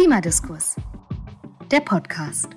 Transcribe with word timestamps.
Klimadiskurs, 0.00 0.76
der 1.70 1.80
Podcast. 1.80 2.48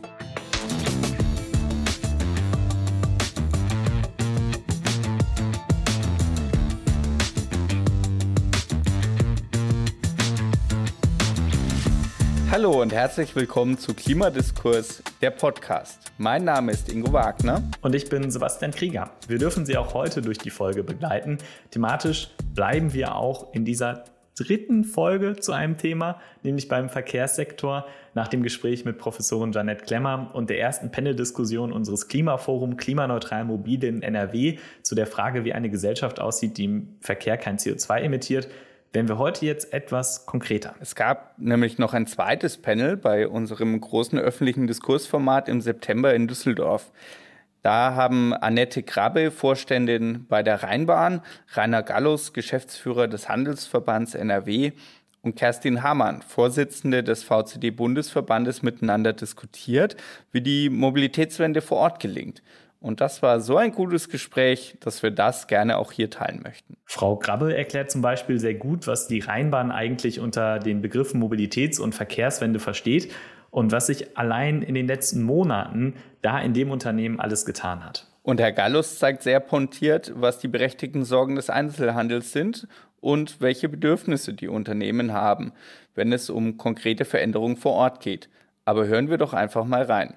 Hallo 12.49 12.81
und 12.81 12.93
herzlich 12.93 13.35
willkommen 13.35 13.77
zu 13.77 13.93
Klimadiskurs, 13.93 15.03
der 15.21 15.31
Podcast. 15.31 16.13
Mein 16.17 16.45
Name 16.45 16.71
ist 16.71 16.87
Ingo 16.87 17.11
Wagner. 17.11 17.61
Und 17.81 17.93
ich 17.93 18.07
bin 18.07 18.31
Sebastian 18.31 18.71
Krieger. 18.71 19.11
Wir 19.27 19.37
dürfen 19.37 19.65
Sie 19.65 19.75
auch 19.75 19.93
heute 19.93 20.21
durch 20.21 20.37
die 20.37 20.49
Folge 20.49 20.81
begleiten. 20.81 21.39
Thematisch 21.71 22.29
bleiben 22.53 22.93
wir 22.93 23.15
auch 23.15 23.51
in 23.53 23.65
dieser 23.65 24.05
dritten 24.35 24.83
Folge 24.83 25.35
zu 25.35 25.51
einem 25.51 25.77
Thema, 25.77 26.19
nämlich 26.41 26.67
beim 26.67 26.89
Verkehrssektor, 26.89 27.85
nach 28.13 28.27
dem 28.27 28.43
Gespräch 28.43 28.85
mit 28.85 28.97
Professorin 28.97 29.51
Janette 29.51 29.85
Klemmer 29.85 30.31
und 30.33 30.49
der 30.49 30.59
ersten 30.59 30.91
Panel-Diskussion 30.91 31.71
unseres 31.71 32.07
Klimaforum 32.07 32.77
Klimaneutral 32.77 33.45
Mobil 33.45 33.83
in 33.83 34.01
NRW 34.01 34.57
zu 34.81 34.95
der 34.95 35.07
Frage, 35.07 35.45
wie 35.45 35.53
eine 35.53 35.69
Gesellschaft 35.69 36.19
aussieht, 36.19 36.57
die 36.57 36.65
im 36.65 36.95
Verkehr 36.99 37.37
kein 37.37 37.57
CO2 37.57 38.01
emittiert, 38.01 38.47
werden 38.93 39.07
wir 39.07 39.17
heute 39.17 39.45
jetzt 39.45 39.73
etwas 39.73 40.27
konkreter. 40.27 40.75
Es 40.79 40.93
gab 40.95 41.37
nämlich 41.39 41.79
noch 41.79 41.93
ein 41.93 42.05
zweites 42.05 42.57
Panel 42.57 42.95
bei 42.95 43.27
unserem 43.27 43.79
großen 43.81 44.19
öffentlichen 44.19 44.67
Diskursformat 44.67 45.49
im 45.49 45.61
September 45.61 46.13
in 46.13 46.27
Düsseldorf. 46.27 46.91
Da 47.63 47.95
haben 47.95 48.33
Annette 48.33 48.83
Krabbe, 48.83 49.31
Vorständin 49.31 50.25
bei 50.27 50.43
der 50.43 50.63
Rheinbahn, 50.63 51.21
Rainer 51.53 51.81
Gallus, 51.81 52.33
Geschäftsführer 52.33 53.07
des 53.07 53.29
Handelsverbands 53.29 54.15
NRW 54.15 54.73
und 55.21 55.37
Kerstin 55.37 55.81
Hamann, 55.81 56.21
Vorsitzende 56.21 57.03
des 57.03 57.23
VCD-Bundesverbandes, 57.23 58.63
miteinander 58.63 59.13
diskutiert, 59.13 59.95
wie 60.33 60.41
die 60.41 60.69
Mobilitätswende 60.69 61.61
vor 61.61 61.77
Ort 61.77 62.01
gelingt. 62.01 62.43
Und 62.81 62.99
das 62.99 63.23
war 63.23 63.39
so 63.39 63.55
ein 63.55 63.71
gutes 63.71 64.09
Gespräch, 64.09 64.75
dass 64.81 65.01
wir 65.01 65.11
das 65.11 65.47
gerne 65.47 65.77
auch 65.77 65.93
hier 65.93 66.09
teilen 66.09 66.41
möchten. 66.43 66.75
Frau 66.83 67.15
Grabbe 67.15 67.55
erklärt 67.55 67.89
zum 67.89 68.01
Beispiel 68.01 68.39
sehr 68.39 68.55
gut, 68.55 68.87
was 68.87 69.07
die 69.07 69.21
Rheinbahn 69.21 69.71
eigentlich 69.71 70.19
unter 70.19 70.59
den 70.59 70.81
Begriffen 70.81 71.23
Mobilitäts- 71.23 71.79
und 71.79 71.95
Verkehrswende 71.95 72.59
versteht 72.59 73.13
und 73.51 73.71
was 73.71 73.87
sich 73.87 74.17
allein 74.17 74.61
in 74.63 74.75
den 74.75 74.87
letzten 74.87 75.23
Monaten 75.23 75.93
da 76.23 76.39
in 76.39 76.53
dem 76.53 76.71
Unternehmen 76.71 77.19
alles 77.19 77.45
getan 77.45 77.85
hat. 77.85 78.07
Und 78.23 78.39
Herr 78.39 78.53
Gallus 78.53 78.97
zeigt 78.97 79.21
sehr 79.21 79.41
pontiert, 79.41 80.13
was 80.15 80.39
die 80.39 80.47
berechtigten 80.47 81.03
Sorgen 81.03 81.35
des 81.35 81.49
Einzelhandels 81.49 82.31
sind 82.31 82.67
und 83.01 83.41
welche 83.41 83.67
Bedürfnisse 83.67 84.33
die 84.33 84.47
Unternehmen 84.47 85.11
haben, 85.11 85.51
wenn 85.93 86.13
es 86.13 86.29
um 86.29 86.57
konkrete 86.57 87.03
Veränderungen 87.03 87.57
vor 87.57 87.73
Ort 87.73 87.99
geht. 88.01 88.29
Aber 88.63 88.87
hören 88.87 89.09
wir 89.09 89.17
doch 89.17 89.33
einfach 89.33 89.65
mal 89.65 89.83
rein. 89.83 90.15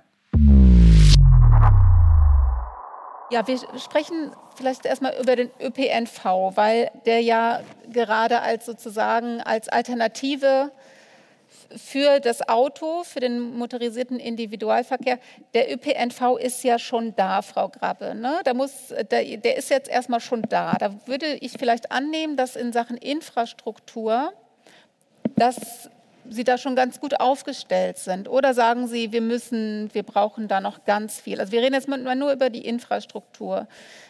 Ja, 3.33 3.45
wir 3.48 3.59
sprechen 3.77 4.31
vielleicht 4.55 4.87
erstmal 4.87 5.15
über 5.20 5.35
den 5.35 5.51
ÖPNV, 5.61 6.25
weil 6.55 6.93
der 7.07 7.20
ja 7.20 7.61
gerade 7.93 8.41
als 8.41 8.67
sozusagen 8.67 9.41
als 9.41 9.69
Alternative 9.69 10.70
für 11.75 12.20
das 12.20 12.48
Auto, 12.48 13.03
für 13.05 13.20
den 13.20 13.56
motorisierten 13.56 14.19
Individualverkehr. 14.19 15.19
Der 15.55 15.73
ÖPNV 15.73 16.39
ist 16.39 16.62
ja 16.64 16.78
schon 16.78 17.14
da, 17.17 17.42
Frau 17.42 17.69
Grabbe. 17.69 18.14
Ne? 18.14 18.41
Da 18.45 18.55
muss, 18.55 18.89
der, 19.11 19.36
der 19.36 19.56
ist 19.56 19.70
jetzt 19.70 19.89
erstmal 19.89 20.20
schon 20.20 20.42
da. 20.42 20.75
Da 20.78 20.95
würde 21.06 21.27
ich 21.27 21.53
vielleicht 21.53 21.91
annehmen, 21.92 22.36
dass 22.36 22.56
in 22.56 22.73
Sachen 22.73 22.97
Infrastruktur, 22.97 24.33
dass 25.36 25.91
Sie 26.31 26.45
da 26.45 26.58
schon 26.58 26.77
ganz 26.77 27.00
gut 27.00 27.20
aufgestellt 27.20 27.98
sind? 27.98 28.28
Oder 28.28 28.55
sagen 28.55 28.89
Sie, 28.89 29.12
wir 29.12 29.20
müssen, 29.20 29.91
wir 29.92 30.03
brauchen 30.03 30.48
da 30.48 30.61
noch 30.61 30.84
ganz 30.84 31.20
viel? 31.20 31.41
Also 31.41 31.53
wir 31.53 31.62
reden 31.62 31.75
jetzt 31.75 31.89
nur 31.89 32.33
über 32.33 32.51
die 32.51 32.67
Infrastruktur. 32.67 33.68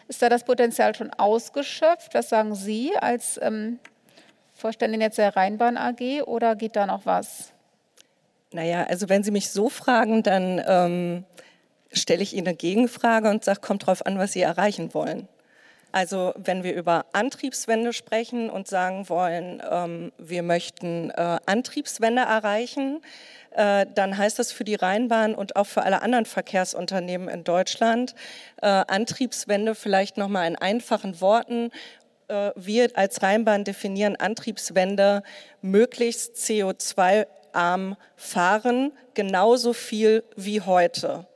Ist 0.09 0.23
da 0.23 0.29
das 0.29 0.45
Potenzial 0.45 0.95
schon 0.95 1.13
ausgeschöpft? 1.13 2.15
Was 2.15 2.29
sagen 2.29 2.55
Sie 2.55 2.93
als 2.97 3.39
ähm, 3.43 3.79
Vorständin 4.57 5.03
jetzt 5.03 5.19
der 5.19 5.37
Rheinbahn 5.37 5.77
AG 5.77 6.23
oder 6.25 6.57
geht 6.57 6.77
da 6.77 6.87
noch 6.87 7.05
was? 7.05 7.53
Naja, 8.53 8.85
also 8.85 9.11
wenn 9.11 9.23
Sie 9.23 9.31
mich 9.31 9.51
so 9.51 9.69
fragen, 9.69 10.23
dann 10.23 10.63
ähm, 10.67 11.25
stelle 11.93 12.23
ich 12.23 12.35
Ihnen 12.35 12.49
eine 12.49 12.57
Gegenfrage 12.57 13.29
und 13.29 13.45
sage, 13.45 13.61
kommt 13.61 13.87
drauf 13.87 14.07
an, 14.07 14.19
was 14.19 14.33
Sie 14.33 14.41
erreichen 14.41 14.95
wollen. 14.95 15.29
Also 15.93 16.33
wenn 16.37 16.63
wir 16.65 16.75
über 16.75 17.05
Antriebswende 17.13 17.93
sprechen 17.93 18.49
und 18.49 18.67
sagen 18.67 19.09
wollen, 19.09 19.63
ähm, 19.71 20.13
wir 20.19 20.43
möchten 20.43 21.11
äh, 21.11 21.39
Antriebswende 21.47 22.23
erreichen, 22.23 23.03
äh, 23.51 23.87
dann 23.95 24.17
heißt 24.17 24.39
das 24.39 24.53
für 24.53 24.65
die 24.65 24.75
Rheinbahn 24.75 25.35
und 25.35 25.57
auch 25.57 25.67
für 25.67 25.83
alle 25.83 26.03
anderen 26.03 26.27
Verkehrsunternehmen 26.27 27.29
in 27.29 27.45
Deutschland 27.45 28.15
äh, 28.61 28.67
Antriebswende 28.67 29.75
vielleicht 29.75 30.17
noch 30.17 30.29
mal 30.29 30.47
in 30.47 30.57
einfachen 30.57 31.21
Worten 31.21 31.71
wir 32.29 32.91
als 32.95 33.23
Rheinbahn 33.23 33.65
definieren 33.65 34.17
Antriebswende 34.17 35.23
möglichst 35.63 36.37
CO2-arm 36.37 37.97
fahren, 38.17 38.93
genauso 39.15 39.73
viel 39.73 40.25
wie 40.37 40.61
heute. 40.61 41.27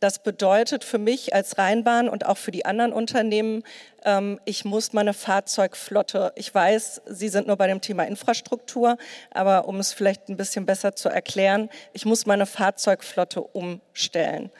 Das 0.00 0.22
bedeutet 0.22 0.84
für 0.84 0.98
mich 0.98 1.34
als 1.34 1.58
Rheinbahn 1.58 2.08
und 2.08 2.24
auch 2.24 2.36
für 2.36 2.52
die 2.52 2.64
anderen 2.64 2.92
Unternehmen, 2.92 3.64
ähm, 4.04 4.38
ich 4.44 4.64
muss 4.64 4.92
meine 4.92 5.12
Fahrzeugflotte, 5.12 6.32
ich 6.36 6.54
weiß, 6.54 7.02
Sie 7.06 7.28
sind 7.28 7.48
nur 7.48 7.56
bei 7.56 7.66
dem 7.66 7.80
Thema 7.80 8.04
Infrastruktur, 8.04 8.96
aber 9.32 9.66
um 9.66 9.80
es 9.80 9.92
vielleicht 9.92 10.28
ein 10.28 10.36
bisschen 10.36 10.66
besser 10.66 10.94
zu 10.94 11.08
erklären, 11.08 11.68
ich 11.92 12.06
muss 12.06 12.26
meine 12.26 12.46
Fahrzeugflotte 12.46 13.40
umstellen. 13.40 14.50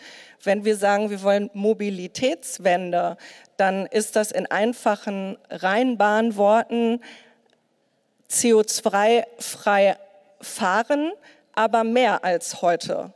Wenn 0.49 0.65
wir 0.65 0.79
sagen, 0.79 1.11
wir 1.11 1.23
wollen 1.23 1.51
Mobilitätswende, 1.53 3.19
dann 3.59 3.85
ist 3.85 4.17
das 4.17 4.33
in 4.33 4.51
einfachen 4.51 5.37
Rheinbahnworten 5.51 7.05
CO2-frei 8.31 9.99
fahren, 10.41 11.13
aber 11.53 11.85
mehr 11.85 12.25
als 12.25 12.63
heute. 12.63 13.13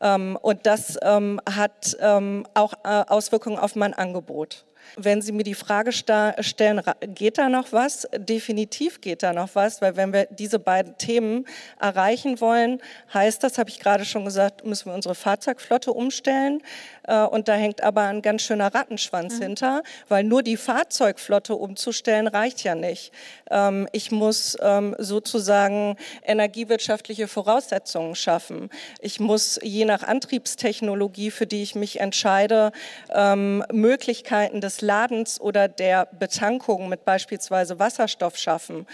Ähm, 0.00 0.38
und 0.40 0.64
das 0.64 0.98
ähm, 1.02 1.38
hat 1.44 1.98
ähm, 2.00 2.46
auch 2.54 2.72
äh, 2.82 3.04
Auswirkungen 3.08 3.58
auf 3.58 3.76
mein 3.76 3.92
Angebot. 3.92 4.64
Wenn 4.96 5.22
Sie 5.22 5.32
mir 5.32 5.44
die 5.44 5.54
Frage 5.54 5.92
stellen, 5.92 6.82
geht 7.14 7.38
da 7.38 7.48
noch 7.48 7.72
was? 7.72 8.08
Definitiv 8.16 9.00
geht 9.00 9.22
da 9.22 9.32
noch 9.32 9.50
was, 9.54 9.82
weil 9.82 9.96
wenn 9.96 10.12
wir 10.12 10.26
diese 10.26 10.58
beiden 10.58 10.96
Themen 10.98 11.46
erreichen 11.80 12.40
wollen, 12.40 12.80
heißt 13.12 13.42
das, 13.42 13.58
habe 13.58 13.70
ich 13.70 13.80
gerade 13.80 14.04
schon 14.04 14.24
gesagt, 14.24 14.64
müssen 14.64 14.86
wir 14.86 14.94
unsere 14.94 15.14
Fahrzeugflotte 15.14 15.92
umstellen. 15.92 16.62
Äh, 17.06 17.22
und 17.24 17.48
da 17.48 17.54
hängt 17.54 17.82
aber 17.82 18.02
ein 18.02 18.22
ganz 18.22 18.42
schöner 18.42 18.74
Rattenschwanz 18.74 19.38
mhm. 19.38 19.42
hinter, 19.42 19.82
weil 20.08 20.24
nur 20.24 20.42
die 20.42 20.56
Fahrzeugflotte 20.56 21.54
umzustellen 21.54 22.26
reicht 22.26 22.64
ja 22.64 22.74
nicht. 22.74 23.12
Ähm, 23.50 23.88
ich 23.92 24.10
muss 24.10 24.56
ähm, 24.60 24.94
sozusagen 24.98 25.96
energiewirtschaftliche 26.22 27.28
Voraussetzungen 27.28 28.14
schaffen. 28.14 28.70
Ich 29.00 29.20
muss 29.20 29.58
je 29.62 29.84
nach 29.84 30.02
Antriebstechnologie, 30.02 31.30
für 31.30 31.46
die 31.46 31.62
ich 31.62 31.74
mich 31.74 32.00
entscheide, 32.00 32.72
ähm, 33.12 33.64
Möglichkeiten 33.72 34.60
des 34.60 34.73
Ladens 34.80 35.40
oder 35.40 35.68
der 35.68 36.06
Betankung 36.06 36.88
mit 36.88 37.04
beispielsweise 37.04 37.78
Wasserstoff 37.78 38.36
schaffen. 38.36 38.86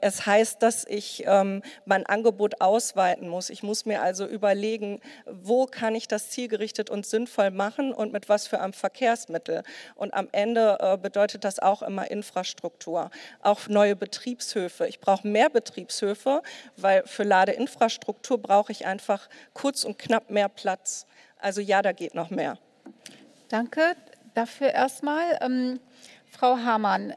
Es 0.00 0.26
heißt, 0.26 0.62
dass 0.62 0.84
ich 0.84 1.24
mein 1.84 2.06
Angebot 2.06 2.60
ausweiten 2.60 3.28
muss. 3.28 3.50
Ich 3.50 3.62
muss 3.62 3.86
mir 3.86 4.02
also 4.02 4.26
überlegen, 4.26 5.00
wo 5.26 5.66
kann 5.66 5.94
ich 5.94 6.08
das 6.08 6.30
zielgerichtet 6.30 6.90
und 6.90 7.06
sinnvoll 7.06 7.28
sinnvoll 7.28 7.50
machen 7.50 7.92
und 7.92 8.12
mit 8.12 8.28
was 8.28 8.46
für 8.46 8.60
einem 8.60 8.72
Verkehrsmittel. 8.72 9.62
Und 9.94 10.14
am 10.14 10.28
Ende 10.32 10.78
äh, 10.80 10.96
bedeutet 10.96 11.44
das 11.44 11.58
auch 11.58 11.82
immer 11.82 12.10
Infrastruktur, 12.10 13.10
auch 13.42 13.68
neue 13.68 13.96
Betriebshöfe. 13.96 14.86
Ich 14.86 15.00
brauche 15.00 15.26
mehr 15.26 15.50
Betriebshöfe, 15.50 16.42
weil 16.76 17.02
für 17.06 17.24
Ladeinfrastruktur 17.24 18.38
brauche 18.38 18.72
ich 18.72 18.86
einfach 18.86 19.28
kurz 19.54 19.84
und 19.84 19.98
knapp 19.98 20.30
mehr 20.30 20.48
Platz. 20.48 21.06
Also 21.38 21.60
ja, 21.60 21.82
da 21.82 21.92
geht 21.92 22.14
noch 22.14 22.30
mehr. 22.30 22.58
Danke 23.48 23.96
dafür 24.38 24.68
erstmal. 24.68 25.38
Ähm, 25.40 25.80
Frau 26.30 26.56
Hamann, 26.56 27.12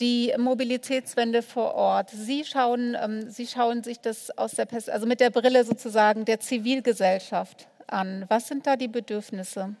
die 0.00 0.32
Mobilitätswende 0.36 1.42
vor 1.42 1.74
Ort. 1.74 2.10
Sie 2.10 2.44
schauen, 2.44 2.96
ähm, 3.00 3.30
Sie 3.30 3.46
schauen 3.46 3.82
sich 3.82 4.00
das 4.00 4.36
aus 4.36 4.52
der 4.52 4.66
also 4.92 5.06
mit 5.06 5.20
der 5.20 5.30
Brille 5.30 5.64
sozusagen 5.64 6.24
der 6.24 6.40
Zivilgesellschaft 6.40 7.68
an. 7.86 8.24
Was 8.28 8.48
sind 8.48 8.66
da 8.66 8.76
die 8.76 8.88
Bedürfnisse? 8.88 9.76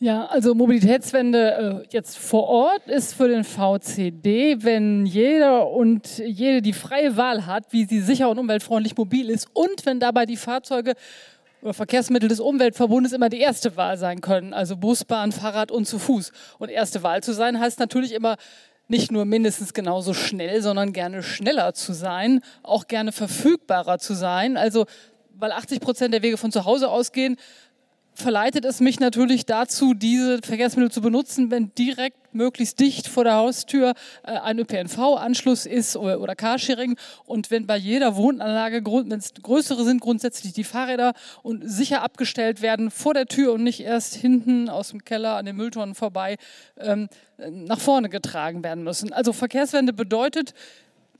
Ja, 0.00 0.26
also 0.26 0.56
Mobilitätswende 0.56 1.84
äh, 1.84 1.86
jetzt 1.90 2.18
vor 2.18 2.48
Ort 2.48 2.88
ist 2.88 3.14
für 3.14 3.28
den 3.28 3.44
VCD, 3.44 4.56
wenn 4.64 5.06
jeder 5.06 5.70
und 5.70 6.18
jede 6.18 6.60
die 6.60 6.72
freie 6.72 7.16
Wahl 7.16 7.46
hat, 7.46 7.66
wie 7.70 7.84
sie 7.84 8.00
sicher 8.00 8.28
und 8.28 8.38
umweltfreundlich 8.40 8.96
mobil 8.96 9.30
ist 9.30 9.46
und 9.52 9.86
wenn 9.86 10.00
dabei 10.00 10.26
die 10.26 10.36
Fahrzeuge 10.36 10.94
oder 11.62 11.74
Verkehrsmittel 11.74 12.28
des 12.28 12.40
Umweltverbundes 12.40 13.12
immer 13.12 13.28
die 13.28 13.40
erste 13.40 13.76
Wahl 13.76 13.96
sein 13.96 14.20
können, 14.20 14.52
also 14.52 14.76
Bus, 14.76 15.04
Bahn, 15.04 15.32
Fahrrad 15.32 15.70
und 15.70 15.86
zu 15.86 15.98
Fuß. 15.98 16.32
Und 16.58 16.68
erste 16.68 17.02
Wahl 17.02 17.22
zu 17.22 17.32
sein 17.32 17.60
heißt 17.60 17.78
natürlich 17.78 18.12
immer 18.12 18.36
nicht 18.88 19.12
nur 19.12 19.24
mindestens 19.24 19.72
genauso 19.72 20.12
schnell, 20.12 20.60
sondern 20.60 20.92
gerne 20.92 21.22
schneller 21.22 21.72
zu 21.72 21.92
sein, 21.92 22.40
auch 22.62 22.88
gerne 22.88 23.12
verfügbarer 23.12 23.98
zu 23.98 24.14
sein. 24.14 24.56
Also 24.56 24.86
weil 25.34 25.52
80 25.52 25.80
Prozent 25.80 26.12
der 26.12 26.22
Wege 26.22 26.36
von 26.36 26.52
zu 26.52 26.64
Hause 26.64 26.88
ausgehen, 26.88 27.36
verleitet 28.12 28.64
es 28.64 28.80
mich 28.80 29.00
natürlich 29.00 29.46
dazu, 29.46 29.94
diese 29.94 30.40
Verkehrsmittel 30.42 30.90
zu 30.90 31.00
benutzen, 31.00 31.50
wenn 31.50 31.74
direkt 31.74 32.21
möglichst 32.34 32.80
dicht 32.80 33.08
vor 33.08 33.24
der 33.24 33.34
Haustür 33.34 33.94
äh, 34.22 34.32
ein 34.32 34.58
ÖPNV-Anschluss 34.58 35.66
ist 35.66 35.96
oder, 35.96 36.34
Carsharing 36.34 36.96
und 37.26 37.50
wenn 37.50 37.66
bei 37.66 37.76
jeder 37.76 38.16
Wohnanlage, 38.16 38.84
wenn 38.84 39.18
es 39.18 39.34
größere 39.34 39.84
sind, 39.84 40.00
grundsätzlich 40.00 40.52
die 40.52 40.64
Fahrräder 40.64 41.12
und 41.42 41.68
sicher 41.68 42.02
abgestellt 42.02 42.62
werden 42.62 42.90
vor 42.90 43.14
der 43.14 43.26
Tür 43.26 43.52
und 43.52 43.62
nicht 43.62 43.80
erst 43.80 44.14
hinten 44.14 44.68
aus 44.68 44.90
dem 44.90 45.04
Keller 45.04 45.36
an 45.36 45.46
den 45.46 45.56
Mülltonnen 45.56 45.94
vorbei 45.94 46.36
ähm, 46.78 47.08
nach 47.50 47.80
vorne 47.80 48.08
getragen 48.08 48.62
werden 48.64 48.84
müssen. 48.84 49.12
Also 49.12 49.32
Verkehrswende 49.32 49.92
bedeutet, 49.92 50.54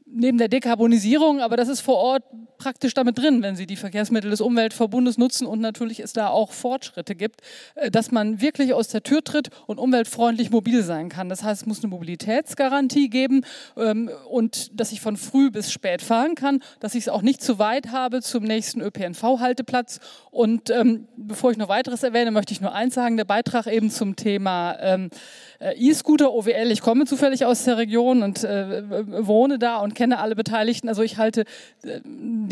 neben 0.06 0.38
der 0.38 0.48
Dekarbonisierung, 0.48 1.40
aber 1.40 1.56
das 1.56 1.68
ist 1.68 1.80
vor 1.80 1.96
Ort 1.96 2.24
praktisch 2.62 2.94
damit 2.94 3.18
drin, 3.18 3.42
wenn 3.42 3.56
Sie 3.56 3.66
die 3.66 3.74
Verkehrsmittel 3.74 4.30
des 4.30 4.40
Umweltverbundes 4.40 5.18
nutzen 5.18 5.48
und 5.48 5.60
natürlich 5.60 5.98
es 5.98 6.12
da 6.12 6.28
auch 6.28 6.52
Fortschritte 6.52 7.16
gibt, 7.16 7.40
äh, 7.74 7.90
dass 7.90 8.12
man 8.12 8.40
wirklich 8.40 8.72
aus 8.72 8.86
der 8.86 9.02
Tür 9.02 9.24
tritt 9.24 9.48
und 9.66 9.78
umweltfreundlich 9.78 10.50
mobil 10.50 10.84
sein 10.84 11.08
kann. 11.08 11.28
Das 11.28 11.42
heißt, 11.42 11.62
es 11.62 11.66
muss 11.66 11.80
eine 11.80 11.88
Mobilitätsgarantie 11.88 13.08
geben 13.08 13.44
ähm, 13.76 14.10
und 14.30 14.78
dass 14.78 14.92
ich 14.92 15.00
von 15.00 15.16
früh 15.16 15.50
bis 15.50 15.72
spät 15.72 16.02
fahren 16.02 16.36
kann, 16.36 16.62
dass 16.78 16.94
ich 16.94 17.04
es 17.04 17.08
auch 17.08 17.22
nicht 17.22 17.42
zu 17.42 17.58
weit 17.58 17.90
habe 17.90 18.22
zum 18.22 18.44
nächsten 18.44 18.80
ÖPNV-Halteplatz. 18.80 19.98
Und 20.30 20.70
ähm, 20.70 21.08
bevor 21.16 21.50
ich 21.50 21.56
noch 21.56 21.68
weiteres 21.68 22.04
erwähne, 22.04 22.30
möchte 22.30 22.52
ich 22.52 22.60
nur 22.60 22.72
eins 22.72 22.94
sagen, 22.94 23.16
der 23.16 23.24
Beitrag 23.24 23.66
eben 23.66 23.90
zum 23.90 24.14
Thema 24.14 24.76
ähm, 24.80 25.10
äh, 25.58 25.74
E-Scooter, 25.76 26.32
OWL. 26.32 26.70
Ich 26.70 26.80
komme 26.80 27.06
zufällig 27.06 27.44
aus 27.44 27.64
der 27.64 27.76
Region 27.76 28.22
und 28.22 28.44
äh, 28.44 28.82
wohne 29.26 29.58
da 29.58 29.78
und 29.78 29.94
kenne 29.94 30.18
alle 30.18 30.36
Beteiligten. 30.36 30.88
Also 30.88 31.02
ich 31.02 31.18
halte 31.18 31.44
äh, 31.84 32.00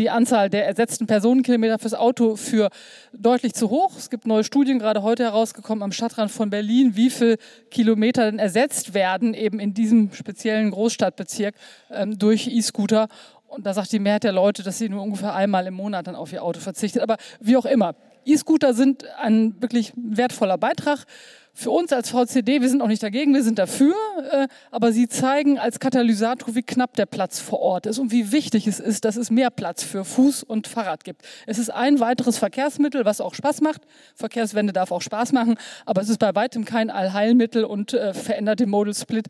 die 0.00 0.10
Anzahl 0.10 0.48
der 0.48 0.66
ersetzten 0.66 1.06
Personenkilometer 1.06 1.78
fürs 1.78 1.94
Auto 1.94 2.34
für 2.34 2.70
deutlich 3.12 3.52
zu 3.52 3.68
hoch. 3.70 3.92
Es 3.96 4.08
gibt 4.08 4.26
neue 4.26 4.44
Studien, 4.44 4.78
gerade 4.78 5.02
heute 5.02 5.24
herausgekommen 5.24 5.82
am 5.82 5.92
Stadtrand 5.92 6.30
von 6.30 6.48
Berlin, 6.48 6.96
wie 6.96 7.10
viel 7.10 7.36
Kilometer 7.70 8.24
denn 8.24 8.38
ersetzt 8.38 8.94
werden, 8.94 9.34
eben 9.34 9.60
in 9.60 9.74
diesem 9.74 10.12
speziellen 10.12 10.70
Großstadtbezirk 10.70 11.54
ähm, 11.90 12.18
durch 12.18 12.48
E-Scooter. 12.48 13.08
Und 13.46 13.66
da 13.66 13.74
sagt 13.74 13.92
die 13.92 13.98
Mehrheit 13.98 14.24
der 14.24 14.32
Leute, 14.32 14.62
dass 14.62 14.78
sie 14.78 14.88
nur 14.88 15.02
ungefähr 15.02 15.34
einmal 15.34 15.66
im 15.66 15.74
Monat 15.74 16.06
dann 16.06 16.16
auf 16.16 16.32
ihr 16.32 16.42
Auto 16.42 16.60
verzichtet. 16.60 17.02
Aber 17.02 17.18
wie 17.40 17.56
auch 17.58 17.66
immer, 17.66 17.94
E-Scooter 18.24 18.72
sind 18.72 19.04
ein 19.18 19.60
wirklich 19.60 19.92
wertvoller 19.96 20.56
Beitrag 20.56 21.04
für 21.52 21.70
uns 21.70 21.92
als 21.92 22.10
VCD, 22.10 22.60
wir 22.60 22.68
sind 22.68 22.80
auch 22.80 22.86
nicht 22.86 23.02
dagegen, 23.02 23.34
wir 23.34 23.42
sind 23.42 23.58
dafür, 23.58 23.94
äh, 24.30 24.48
aber 24.70 24.92
sie 24.92 25.08
zeigen 25.08 25.58
als 25.58 25.80
Katalysator, 25.80 26.54
wie 26.54 26.62
knapp 26.62 26.94
der 26.96 27.06
Platz 27.06 27.40
vor 27.40 27.60
Ort 27.60 27.86
ist 27.86 27.98
und 27.98 28.12
wie 28.12 28.32
wichtig 28.32 28.66
es 28.66 28.80
ist, 28.80 29.04
dass 29.04 29.16
es 29.16 29.30
mehr 29.30 29.50
Platz 29.50 29.82
für 29.82 30.04
Fuß 30.04 30.42
und 30.42 30.68
Fahrrad 30.68 31.04
gibt. 31.04 31.22
Es 31.46 31.58
ist 31.58 31.70
ein 31.70 32.00
weiteres 32.00 32.38
Verkehrsmittel, 32.38 33.04
was 33.04 33.20
auch 33.20 33.34
Spaß 33.34 33.60
macht. 33.60 33.82
Verkehrswende 34.14 34.72
darf 34.72 34.92
auch 34.92 35.02
Spaß 35.02 35.32
machen, 35.32 35.56
aber 35.86 36.00
es 36.02 36.08
ist 36.08 36.18
bei 36.18 36.34
weitem 36.34 36.64
kein 36.64 36.90
Allheilmittel 36.90 37.64
und 37.64 37.94
äh, 37.94 38.14
verändert 38.14 38.60
den 38.60 38.70
Modal 38.70 38.94
Split 38.94 39.26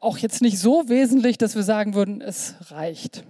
auch 0.00 0.18
jetzt 0.18 0.42
nicht 0.42 0.58
so 0.58 0.88
wesentlich, 0.88 1.38
dass 1.38 1.54
wir 1.54 1.62
sagen 1.62 1.94
würden, 1.94 2.20
es 2.20 2.56
reicht. 2.70 3.22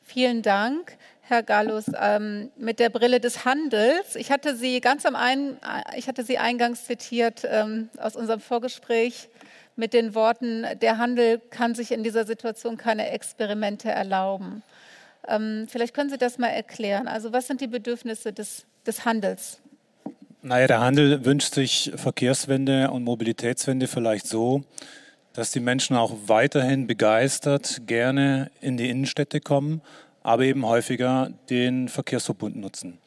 Vielen 0.00 0.40
Dank. 0.40 0.96
Herr 1.28 1.42
Gallus, 1.42 1.84
ähm, 2.00 2.50
mit 2.56 2.80
der 2.80 2.88
Brille 2.88 3.20
des 3.20 3.44
Handels. 3.44 4.16
Ich 4.16 4.30
hatte 4.30 4.56
Sie 4.56 4.80
ganz 4.80 5.04
am 5.04 5.14
ein, 5.14 5.58
ich 5.94 6.08
hatte 6.08 6.24
Sie 6.24 6.38
eingangs 6.38 6.86
zitiert 6.86 7.42
ähm, 7.44 7.90
aus 7.98 8.16
unserem 8.16 8.40
Vorgespräch 8.40 9.28
mit 9.76 9.92
den 9.92 10.14
Worten: 10.14 10.64
Der 10.80 10.96
Handel 10.96 11.38
kann 11.50 11.74
sich 11.74 11.92
in 11.92 12.02
dieser 12.02 12.24
Situation 12.24 12.78
keine 12.78 13.10
Experimente 13.10 13.90
erlauben. 13.90 14.62
Ähm, 15.28 15.66
vielleicht 15.68 15.92
können 15.92 16.08
Sie 16.08 16.16
das 16.16 16.38
mal 16.38 16.48
erklären. 16.48 17.08
Also 17.08 17.30
was 17.30 17.46
sind 17.46 17.60
die 17.60 17.66
Bedürfnisse 17.66 18.32
des, 18.32 18.64
des 18.86 19.04
Handels? 19.04 19.60
Naja, 20.40 20.66
der 20.66 20.80
Handel 20.80 21.26
wünscht 21.26 21.52
sich 21.52 21.92
Verkehrswende 21.94 22.90
und 22.90 23.04
Mobilitätswende 23.04 23.86
vielleicht 23.86 24.26
so, 24.26 24.62
dass 25.34 25.50
die 25.50 25.60
Menschen 25.60 25.94
auch 25.94 26.14
weiterhin 26.26 26.86
begeistert 26.86 27.82
gerne 27.86 28.50
in 28.62 28.78
die 28.78 28.88
Innenstädte 28.88 29.40
kommen 29.40 29.82
aber 30.28 30.44
eben 30.44 30.66
häufiger 30.66 31.30
den 31.48 31.88
Verkehrsverbund 31.88 32.54
nutzen. 32.54 32.98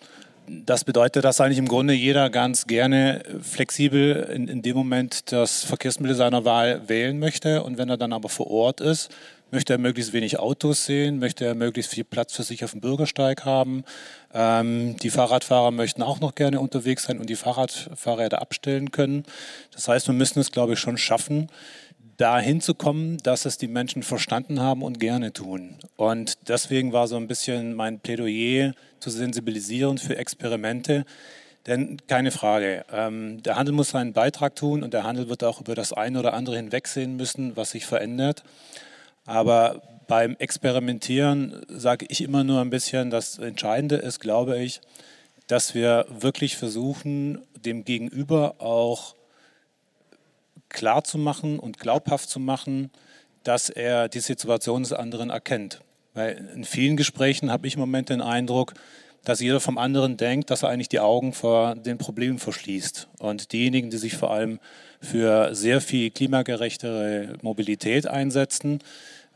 Das 0.47 0.83
bedeutet, 0.83 1.23
dass 1.23 1.39
eigentlich 1.39 1.59
im 1.59 1.67
Grunde 1.67 1.93
jeder 1.93 2.31
ganz 2.31 2.65
gerne 2.65 3.21
flexibel 3.41 4.27
in, 4.33 4.47
in 4.47 4.63
dem 4.63 4.75
Moment 4.75 5.31
das 5.31 5.63
Verkehrsmittel 5.63 6.15
seiner 6.15 6.45
Wahl 6.45 6.89
wählen 6.89 7.19
möchte. 7.19 7.63
Und 7.63 7.77
wenn 7.77 7.89
er 7.89 7.97
dann 7.97 8.11
aber 8.11 8.27
vor 8.27 8.49
Ort 8.49 8.81
ist, 8.81 9.11
möchte 9.51 9.73
er 9.73 9.77
möglichst 9.77 10.13
wenig 10.13 10.39
Autos 10.39 10.85
sehen, 10.85 11.19
möchte 11.19 11.45
er 11.45 11.53
möglichst 11.53 11.93
viel 11.93 12.05
Platz 12.05 12.33
für 12.33 12.43
sich 12.43 12.63
auf 12.63 12.71
dem 12.71 12.81
Bürgersteig 12.81 13.45
haben. 13.45 13.83
Ähm, 14.33 14.97
die 14.97 15.11
Fahrradfahrer 15.11 15.69
möchten 15.69 16.01
auch 16.01 16.21
noch 16.21 16.33
gerne 16.33 16.59
unterwegs 16.59 17.03
sein 17.03 17.19
und 17.19 17.29
die 17.29 17.35
Fahrradfahrräder 17.35 18.41
abstellen 18.41 18.91
können. 18.91 19.25
Das 19.71 19.87
heißt, 19.87 20.07
wir 20.07 20.15
müssen 20.15 20.39
es, 20.39 20.51
glaube 20.51 20.73
ich, 20.73 20.79
schon 20.79 20.97
schaffen, 20.97 21.49
dahin 22.21 22.61
zu 22.61 22.75
kommen, 22.75 23.17
dass 23.17 23.45
es 23.45 23.57
die 23.57 23.67
Menschen 23.67 24.03
verstanden 24.03 24.59
haben 24.59 24.83
und 24.83 24.99
gerne 24.99 25.33
tun. 25.33 25.77
Und 25.95 26.47
deswegen 26.47 26.93
war 26.93 27.07
so 27.07 27.17
ein 27.17 27.27
bisschen 27.27 27.73
mein 27.73 27.99
Plädoyer 27.99 28.73
zu 28.99 29.09
sensibilisieren 29.09 29.97
für 29.97 30.15
Experimente. 30.17 31.05
Denn 31.65 31.97
keine 32.07 32.29
Frage, 32.29 32.85
ähm, 32.93 33.41
der 33.41 33.55
Handel 33.55 33.73
muss 33.73 33.89
seinen 33.89 34.13
Beitrag 34.13 34.55
tun 34.55 34.83
und 34.83 34.93
der 34.93 35.03
Handel 35.03 35.29
wird 35.29 35.43
auch 35.43 35.61
über 35.61 35.73
das 35.73 35.93
eine 35.93 36.19
oder 36.19 36.35
andere 36.35 36.57
hinwegsehen 36.57 37.15
müssen, 37.15 37.57
was 37.57 37.71
sich 37.71 37.87
verändert. 37.87 38.43
Aber 39.25 39.81
beim 40.07 40.35
Experimentieren 40.37 41.65
sage 41.69 42.05
ich 42.07 42.21
immer 42.21 42.43
nur 42.43 42.61
ein 42.61 42.69
bisschen, 42.69 43.09
das 43.09 43.39
Entscheidende 43.39 43.95
ist, 43.95 44.19
glaube 44.19 44.61
ich, 44.61 44.81
dass 45.47 45.73
wir 45.73 46.05
wirklich 46.07 46.55
versuchen, 46.55 47.41
dem 47.55 47.83
Gegenüber 47.83 48.55
auch 48.59 49.15
klar 50.73 51.03
zu 51.03 51.17
machen 51.17 51.59
und 51.59 51.79
glaubhaft 51.79 52.29
zu 52.29 52.39
machen, 52.39 52.91
dass 53.43 53.69
er 53.69 54.09
die 54.09 54.19
Situation 54.19 54.83
des 54.83 54.93
anderen 54.93 55.29
erkennt. 55.29 55.81
Weil 56.13 56.49
in 56.55 56.63
vielen 56.63 56.97
Gesprächen 56.97 57.51
habe 57.51 57.67
ich 57.67 57.75
im 57.75 57.79
Moment 57.79 58.09
den 58.09 58.21
Eindruck, 58.21 58.73
dass 59.23 59.39
jeder 59.39 59.59
vom 59.59 59.77
anderen 59.77 60.17
denkt, 60.17 60.49
dass 60.49 60.63
er 60.63 60.69
eigentlich 60.69 60.89
die 60.89 60.99
Augen 60.99 61.33
vor 61.33 61.75
den 61.75 61.97
Problemen 61.97 62.39
verschließt. 62.39 63.07
Und 63.19 63.51
diejenigen, 63.53 63.89
die 63.89 63.97
sich 63.97 64.15
vor 64.15 64.31
allem 64.31 64.59
für 64.99 65.53
sehr 65.53 65.79
viel 65.79 66.09
klimagerechtere 66.09 67.35
Mobilität 67.41 68.07
einsetzen, 68.07 68.79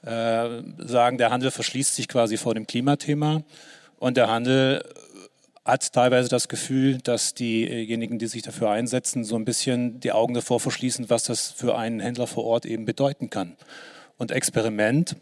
äh, 0.03 0.61
sagen, 0.79 1.17
der 1.17 1.31
Handel 1.31 1.51
verschließt 1.51 1.95
sich 1.95 2.07
quasi 2.07 2.37
vor 2.37 2.55
dem 2.55 2.67
Klimathema. 2.67 3.43
Und 3.99 4.17
der 4.17 4.29
Handel 4.29 4.83
hat 5.65 5.91
teilweise 5.93 6.29
das 6.29 6.47
Gefühl, 6.47 6.99
dass 6.99 7.33
diejenigen, 7.33 8.19
die 8.19 8.27
sich 8.27 8.43
dafür 8.43 8.69
einsetzen, 8.69 9.23
so 9.23 9.35
ein 9.35 9.45
bisschen 9.45 9.99
die 9.99 10.11
Augen 10.11 10.35
davor 10.35 10.59
verschließen, 10.59 11.09
was 11.09 11.23
das 11.23 11.49
für 11.51 11.75
einen 11.75 11.99
Händler 11.99 12.27
vor 12.27 12.45
Ort 12.45 12.67
eben 12.67 12.85
bedeuten 12.85 13.31
kann. 13.31 13.57
Und 14.17 14.31
Experiment 14.31 15.15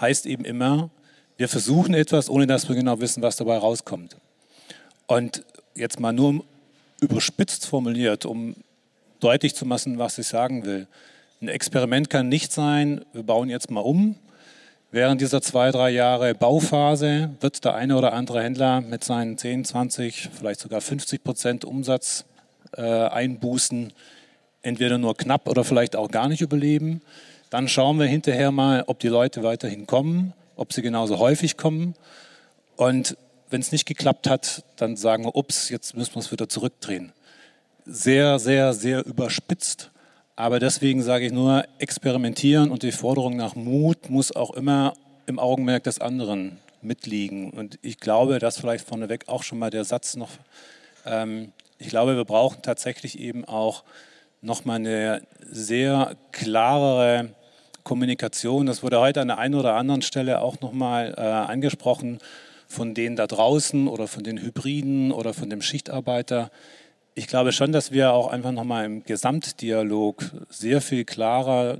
heißt 0.00 0.26
eben 0.26 0.44
immer, 0.44 0.90
wir 1.36 1.48
versuchen 1.48 1.94
etwas, 1.94 2.30
ohne 2.30 2.46
dass 2.46 2.68
wir 2.68 2.76
genau 2.76 3.00
wissen, 3.00 3.22
was 3.22 3.36
dabei 3.36 3.58
rauskommt. 3.58 4.16
Und 5.08 5.44
jetzt 5.74 5.98
mal 5.98 6.12
nur 6.12 6.44
überspitzt 7.00 7.66
formuliert, 7.66 8.26
um 8.26 8.54
deutlich 9.18 9.56
zu 9.56 9.66
machen, 9.66 9.98
was 9.98 10.18
ich 10.18 10.28
sagen 10.28 10.64
will. 10.64 10.86
Ein 11.40 11.48
Experiment 11.48 12.10
kann 12.10 12.28
nicht 12.28 12.52
sein, 12.52 13.04
wir 13.12 13.24
bauen 13.24 13.48
jetzt 13.48 13.70
mal 13.70 13.80
um 13.80 14.16
Während 14.92 15.20
dieser 15.20 15.40
zwei, 15.40 15.70
drei 15.70 15.90
Jahre 15.90 16.34
Bauphase 16.34 17.30
wird 17.38 17.64
der 17.64 17.74
eine 17.74 17.96
oder 17.96 18.12
andere 18.12 18.42
Händler 18.42 18.80
mit 18.80 19.04
seinen 19.04 19.38
10, 19.38 19.64
20, 19.64 20.30
vielleicht 20.36 20.58
sogar 20.58 20.80
50 20.80 21.22
Prozent 21.22 21.64
Umsatz 21.64 22.24
äh, 22.76 22.82
einbußen, 22.82 23.92
entweder 24.62 24.98
nur 24.98 25.16
knapp 25.16 25.48
oder 25.48 25.62
vielleicht 25.62 25.94
auch 25.94 26.10
gar 26.10 26.26
nicht 26.26 26.40
überleben. 26.40 27.02
Dann 27.50 27.68
schauen 27.68 28.00
wir 28.00 28.06
hinterher 28.06 28.50
mal, 28.50 28.82
ob 28.88 28.98
die 28.98 29.06
Leute 29.06 29.44
weiterhin 29.44 29.86
kommen, 29.86 30.32
ob 30.56 30.72
sie 30.72 30.82
genauso 30.82 31.20
häufig 31.20 31.56
kommen. 31.56 31.94
Und 32.74 33.16
wenn 33.48 33.60
es 33.60 33.70
nicht 33.70 33.86
geklappt 33.86 34.28
hat, 34.28 34.64
dann 34.74 34.96
sagen 34.96 35.24
wir, 35.24 35.36
ups, 35.36 35.68
jetzt 35.68 35.96
müssen 35.96 36.16
wir 36.16 36.20
es 36.20 36.32
wieder 36.32 36.48
zurückdrehen. 36.48 37.12
Sehr, 37.86 38.40
sehr, 38.40 38.72
sehr 38.74 39.06
überspitzt. 39.06 39.89
Aber 40.40 40.58
deswegen 40.58 41.02
sage 41.02 41.26
ich 41.26 41.32
nur, 41.32 41.64
experimentieren 41.78 42.70
und 42.70 42.82
die 42.82 42.92
Forderung 42.92 43.36
nach 43.36 43.56
Mut 43.56 44.08
muss 44.08 44.34
auch 44.34 44.52
immer 44.52 44.94
im 45.26 45.38
Augenmerk 45.38 45.84
des 45.84 46.00
anderen 46.00 46.56
mitliegen. 46.80 47.50
Und 47.50 47.78
ich 47.82 48.00
glaube, 48.00 48.38
dass 48.38 48.58
vielleicht 48.58 48.88
vorneweg 48.88 49.28
auch 49.28 49.42
schon 49.42 49.58
mal 49.58 49.68
der 49.68 49.84
Satz 49.84 50.16
noch, 50.16 50.30
ähm, 51.04 51.52
ich 51.76 51.90
glaube, 51.90 52.16
wir 52.16 52.24
brauchen 52.24 52.62
tatsächlich 52.62 53.18
eben 53.18 53.44
auch 53.44 53.84
nochmal 54.40 54.76
eine 54.76 55.20
sehr 55.42 56.16
klarere 56.32 57.34
Kommunikation. 57.84 58.64
Das 58.64 58.82
wurde 58.82 58.98
heute 58.98 59.20
an 59.20 59.28
der 59.28 59.36
einen 59.36 59.56
oder 59.56 59.74
anderen 59.74 60.00
Stelle 60.00 60.40
auch 60.40 60.58
nochmal 60.62 61.12
äh, 61.18 61.20
angesprochen 61.20 62.18
von 62.66 62.94
denen 62.94 63.16
da 63.16 63.26
draußen 63.26 63.88
oder 63.88 64.06
von 64.06 64.22
den 64.22 64.40
Hybriden 64.40 65.12
oder 65.12 65.34
von 65.34 65.50
dem 65.50 65.60
Schichtarbeiter 65.60 66.50
ich 67.14 67.26
glaube 67.26 67.52
schon, 67.52 67.72
dass 67.72 67.92
wir 67.92 68.12
auch 68.12 68.28
einfach 68.28 68.52
nochmal 68.52 68.84
im 68.84 69.04
Gesamtdialog 69.04 70.24
sehr 70.48 70.80
viel 70.80 71.04
klarer 71.04 71.78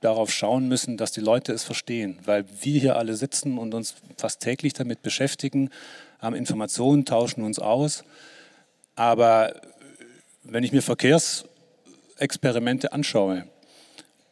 darauf 0.00 0.32
schauen 0.32 0.68
müssen, 0.68 0.96
dass 0.96 1.12
die 1.12 1.20
Leute 1.20 1.52
es 1.52 1.62
verstehen, 1.62 2.18
weil 2.24 2.44
wir 2.60 2.80
hier 2.80 2.96
alle 2.96 3.14
sitzen 3.14 3.58
und 3.58 3.74
uns 3.74 3.94
fast 4.16 4.40
täglich 4.40 4.72
damit 4.72 5.02
beschäftigen, 5.02 5.70
haben 6.18 6.34
Informationen, 6.34 7.04
tauschen 7.04 7.44
uns 7.44 7.58
aus. 7.58 8.04
Aber 8.96 9.60
wenn 10.42 10.64
ich 10.64 10.72
mir 10.72 10.82
Verkehrsexperimente 10.82 12.92
anschaue 12.92 13.46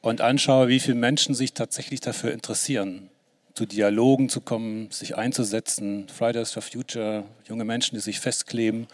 und 0.01 0.21
anschaue, 0.21 0.69
wie 0.69 0.81
viele 0.81 0.97
Menschen 0.97 1.35
sich 1.35 1.53
tatsächlich 1.53 2.01
dafür 2.01 2.33
interessieren, 2.33 3.11
zu 3.55 3.67
Dialogen 3.67 4.29
zu 4.29 4.41
kommen, 4.41 4.91
sich 4.91 5.17
einzusetzen, 5.17 6.09
Fridays 6.09 6.51
for 6.51 6.63
Future, 6.63 7.25
junge 7.49 7.65
Menschen, 7.65 7.95
die 7.95 8.01
sich 8.01 8.21
festkleben, 8.21 8.87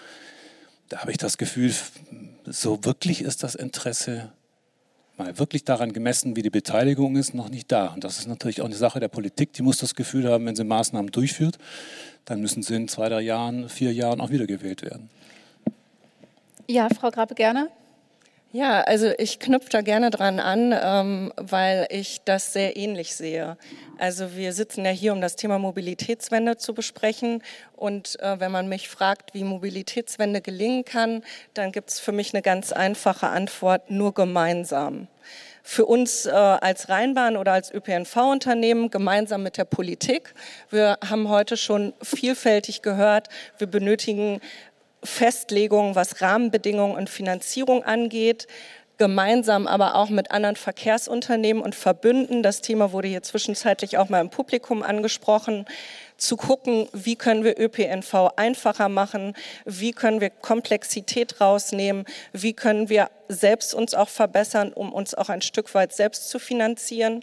da 0.88 0.98
habe 0.98 1.10
ich 1.10 1.18
das 1.18 1.38
Gefühl, 1.38 1.72
so 2.44 2.84
wirklich 2.84 3.22
ist 3.22 3.42
das 3.42 3.54
Interesse 3.54 4.32
mal 5.16 5.38
wirklich 5.38 5.64
daran 5.64 5.92
gemessen, 5.92 6.36
wie 6.36 6.42
die 6.42 6.50
Beteiligung 6.50 7.16
ist, 7.16 7.34
noch 7.34 7.48
nicht 7.48 7.72
da. 7.72 7.88
Und 7.88 8.04
das 8.04 8.18
ist 8.18 8.26
natürlich 8.26 8.60
auch 8.60 8.66
eine 8.66 8.74
Sache 8.74 9.00
der 9.00 9.08
Politik. 9.08 9.52
Die 9.54 9.62
muss 9.62 9.78
das 9.78 9.94
Gefühl 9.94 10.30
haben, 10.30 10.44
wenn 10.46 10.56
sie 10.56 10.64
Maßnahmen 10.64 11.10
durchführt, 11.10 11.58
dann 12.26 12.40
müssen 12.40 12.62
sie 12.62 12.74
in 12.74 12.88
zwei, 12.88 13.08
drei 13.08 13.22
Jahren, 13.22 13.68
vier 13.68 13.92
Jahren 13.92 14.20
auch 14.20 14.30
wiedergewählt 14.30 14.82
werden. 14.82 15.08
Ja, 16.68 16.88
Frau 16.88 17.10
Grabe, 17.10 17.34
gerne. 17.34 17.70
Ja, 18.56 18.80
also 18.80 19.12
ich 19.18 19.38
knüpfe 19.38 19.68
da 19.68 19.82
gerne 19.82 20.08
dran 20.08 20.40
an, 20.40 20.74
ähm, 20.82 21.30
weil 21.36 21.86
ich 21.90 22.22
das 22.24 22.54
sehr 22.54 22.74
ähnlich 22.78 23.14
sehe. 23.14 23.58
Also 23.98 24.34
wir 24.34 24.54
sitzen 24.54 24.82
ja 24.86 24.92
hier, 24.92 25.12
um 25.12 25.20
das 25.20 25.36
Thema 25.36 25.58
Mobilitätswende 25.58 26.56
zu 26.56 26.72
besprechen. 26.72 27.42
Und 27.74 28.18
äh, 28.20 28.40
wenn 28.40 28.50
man 28.50 28.66
mich 28.66 28.88
fragt, 28.88 29.34
wie 29.34 29.44
Mobilitätswende 29.44 30.40
gelingen 30.40 30.86
kann, 30.86 31.22
dann 31.52 31.70
gibt 31.70 31.90
es 31.90 32.00
für 32.00 32.12
mich 32.12 32.32
eine 32.32 32.40
ganz 32.40 32.72
einfache 32.72 33.26
Antwort, 33.26 33.90
nur 33.90 34.14
gemeinsam 34.14 35.08
für 35.62 35.84
uns 35.84 36.26
äh, 36.26 36.30
als 36.30 36.88
Rheinbahn 36.88 37.36
oder 37.36 37.52
als 37.52 37.74
ÖPNV-Unternehmen 37.74 38.88
gemeinsam 38.88 39.42
mit 39.42 39.58
der 39.58 39.64
Politik. 39.64 40.32
Wir 40.70 40.96
haben 41.04 41.28
heute 41.28 41.56
schon 41.56 41.92
vielfältig 42.00 42.82
gehört, 42.82 43.28
wir 43.58 43.66
benötigen 43.66 44.40
Festlegungen, 45.02 45.94
was 45.94 46.20
Rahmenbedingungen 46.20 46.96
und 46.96 47.10
Finanzierung 47.10 47.84
angeht, 47.84 48.46
gemeinsam 48.98 49.66
aber 49.66 49.94
auch 49.94 50.08
mit 50.08 50.30
anderen 50.30 50.56
Verkehrsunternehmen 50.56 51.62
und 51.62 51.74
Verbünden. 51.74 52.42
Das 52.42 52.62
Thema 52.62 52.92
wurde 52.92 53.08
hier 53.08 53.22
zwischenzeitlich 53.22 53.98
auch 53.98 54.08
mal 54.08 54.20
im 54.20 54.30
Publikum 54.30 54.82
angesprochen 54.82 55.66
zu 56.16 56.38
gucken, 56.38 56.88
wie 56.94 57.16
können 57.16 57.44
wir 57.44 57.60
ÖPNV 57.60 58.30
einfacher 58.36 58.88
machen, 58.88 59.34
wie 59.66 59.92
können 59.92 60.22
wir 60.22 60.30
Komplexität 60.30 61.42
rausnehmen, 61.42 62.06
wie 62.32 62.54
können 62.54 62.88
wir 62.88 63.10
selbst 63.28 63.74
uns 63.74 63.92
auch 63.92 64.08
verbessern, 64.08 64.72
um 64.72 64.92
uns 64.94 65.14
auch 65.14 65.28
ein 65.28 65.42
Stück 65.42 65.74
weit 65.74 65.92
selbst 65.92 66.30
zu 66.30 66.38
finanzieren 66.38 67.22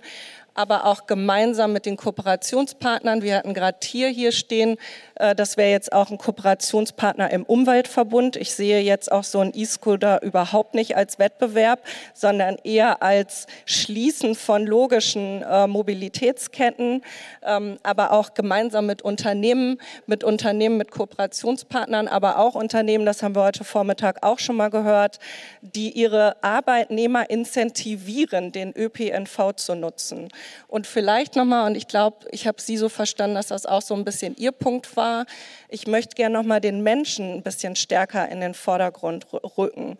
aber 0.55 0.85
auch 0.85 1.07
gemeinsam 1.07 1.73
mit 1.73 1.85
den 1.85 1.97
Kooperationspartnern. 1.97 3.21
Wir 3.21 3.37
hatten 3.37 3.53
gerade 3.53 3.79
Tier 3.79 4.09
hier 4.09 4.31
stehen. 4.31 4.77
Äh, 5.15 5.35
das 5.35 5.57
wäre 5.57 5.71
jetzt 5.71 5.91
auch 5.91 6.11
ein 6.11 6.17
Kooperationspartner 6.17 7.31
im 7.31 7.43
Umweltverbund. 7.43 8.35
Ich 8.35 8.53
sehe 8.53 8.81
jetzt 8.81 9.11
auch 9.11 9.23
so 9.23 9.39
ein 9.39 9.51
E-Scooter 9.53 10.21
überhaupt 10.21 10.75
nicht 10.75 10.95
als 10.95 11.19
Wettbewerb, 11.19 11.83
sondern 12.13 12.57
eher 12.63 13.01
als 13.01 13.47
Schließen 13.65 14.35
von 14.35 14.65
logischen 14.65 15.41
äh, 15.41 15.67
Mobilitätsketten, 15.67 17.01
ähm, 17.43 17.77
aber 17.83 18.11
auch 18.11 18.33
gemeinsam 18.33 18.85
mit 18.85 19.01
Unternehmen, 19.01 19.79
mit 20.05 20.23
Unternehmen, 20.23 20.77
mit 20.77 20.91
Kooperationspartnern, 20.91 22.07
aber 22.07 22.37
auch 22.37 22.55
Unternehmen, 22.55 23.05
das 23.05 23.23
haben 23.23 23.35
wir 23.35 23.43
heute 23.43 23.63
Vormittag 23.63 24.23
auch 24.23 24.39
schon 24.39 24.55
mal 24.55 24.69
gehört, 24.69 25.19
die 25.61 25.91
ihre 25.91 26.41
Arbeitnehmer 26.43 27.29
incentivieren, 27.29 28.51
den 28.51 28.73
ÖPNV 28.75 29.53
zu 29.55 29.75
nutzen. 29.75 30.29
Und 30.67 30.87
vielleicht 30.87 31.35
nochmal, 31.35 31.67
und 31.67 31.75
ich 31.75 31.87
glaube, 31.87 32.25
ich 32.31 32.47
habe 32.47 32.61
Sie 32.61 32.77
so 32.77 32.89
verstanden, 32.89 33.35
dass 33.35 33.47
das 33.47 33.65
auch 33.65 33.81
so 33.81 33.93
ein 33.95 34.05
bisschen 34.05 34.35
Ihr 34.37 34.51
Punkt 34.51 34.95
war, 34.95 35.25
ich 35.69 35.87
möchte 35.87 36.15
gerne 36.15 36.37
nochmal 36.37 36.61
den 36.61 36.81
Menschen 36.81 37.35
ein 37.35 37.43
bisschen 37.43 37.75
stärker 37.75 38.29
in 38.29 38.41
den 38.41 38.53
Vordergrund 38.53 39.27
rücken. 39.57 39.97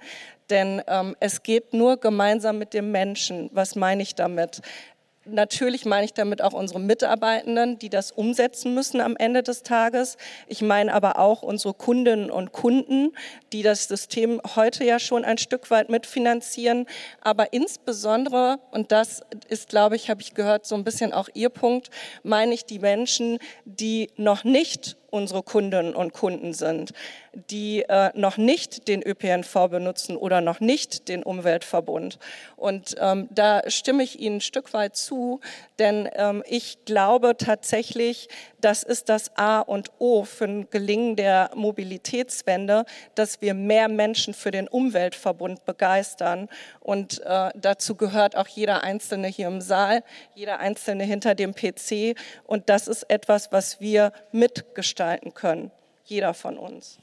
Denn 0.49 0.81
ähm, 0.87 1.15
es 1.19 1.43
geht 1.43 1.73
nur 1.73 1.97
gemeinsam 1.97 2.57
mit 2.57 2.73
dem 2.73 2.91
Menschen. 2.91 3.49
Was 3.53 3.75
meine 3.75 4.03
ich 4.03 4.15
damit? 4.15 4.61
Natürlich 5.25 5.85
meine 5.85 6.03
ich 6.03 6.13
damit 6.13 6.41
auch 6.41 6.51
unsere 6.51 6.81
Mitarbeitenden, 6.81 7.79
die 7.79 7.89
das 7.89 8.11
umsetzen 8.11 8.73
müssen 8.73 8.99
am 8.99 9.15
Ende 9.15 9.41
des 9.41 9.63
Tages. 9.63 10.17
Ich 10.47 10.61
meine 10.61 10.93
aber 10.93 11.17
auch 11.17 11.43
unsere 11.43 11.73
Kundinnen 11.73 12.29
und 12.29 12.51
Kunden, 12.51 13.13
die 13.53 13.63
das 13.63 13.87
System 13.87 14.41
heute 14.57 14.83
ja 14.83 14.99
schon 14.99 15.23
ein 15.23 15.37
Stück 15.37 15.71
weit 15.71 15.89
mitfinanzieren. 15.89 16.87
Aber 17.21 17.53
insbesondere, 17.53 18.59
und 18.71 18.91
das 18.91 19.21
ist, 19.47 19.69
glaube 19.69 19.95
ich, 19.95 20.09
habe 20.09 20.21
ich 20.21 20.33
gehört, 20.33 20.65
so 20.65 20.75
ein 20.75 20.83
bisschen 20.83 21.13
auch 21.13 21.29
Ihr 21.33 21.49
Punkt, 21.49 21.89
meine 22.23 22.53
ich 22.53 22.65
die 22.65 22.79
Menschen, 22.79 23.39
die 23.63 24.09
noch 24.17 24.43
nicht 24.43 24.97
unsere 25.13 25.43
Kundinnen 25.43 25.93
und 25.93 26.11
Kunden 26.11 26.53
sind, 26.53 26.91
die 27.33 27.83
äh, 27.83 28.09
noch 28.15 28.37
nicht 28.37 28.87
den 28.87 29.03
ÖPNV 29.03 29.69
benutzen 29.69 30.17
oder 30.17 30.41
noch 30.41 30.59
nicht 30.59 31.07
den 31.07 31.21
Umweltverbund. 31.21 32.17
Und 32.55 32.95
ähm, 32.99 33.27
da 33.29 33.61
stimme 33.69 34.01
ich 34.01 34.19
Ihnen 34.19 34.37
ein 34.37 34.41
Stück 34.41 34.73
weit 34.73 34.95
zu, 34.95 35.39
denn 35.77 36.09
ähm, 36.15 36.43
ich 36.47 36.83
glaube 36.85 37.37
tatsächlich, 37.37 38.27
das 38.59 38.81
ist 38.81 39.07
das 39.09 39.37
A 39.37 39.59
und 39.59 39.91
O 39.99 40.23
für 40.23 40.45
ein 40.45 40.69
Gelingen 40.71 41.15
der 41.15 41.51
Mobilitätswende, 41.53 42.85
dass 43.13 43.39
wir 43.41 43.53
mehr 43.53 43.89
Menschen 43.89 44.33
für 44.33 44.49
den 44.49 44.67
Umweltverbund 44.67 45.65
begeistern. 45.65 46.49
Und 46.79 47.21
äh, 47.23 47.51
dazu 47.55 47.95
gehört 47.95 48.35
auch 48.35 48.47
jeder 48.47 48.83
Einzelne 48.83 49.27
hier 49.27 49.47
im 49.47 49.61
Saal, 49.61 50.03
jeder 50.33 50.59
Einzelne 50.59 51.03
hinter 51.03 51.35
dem 51.35 51.53
PC. 51.53 52.17
Und 52.45 52.69
das 52.69 52.87
ist 52.87 53.03
etwas, 53.11 53.51
was 53.51 53.79
wir 53.79 54.11
mitgestalten 54.31 55.02
können, 55.33 55.71
jeder 56.05 56.33
von 56.33 56.57
uns. 56.57 56.99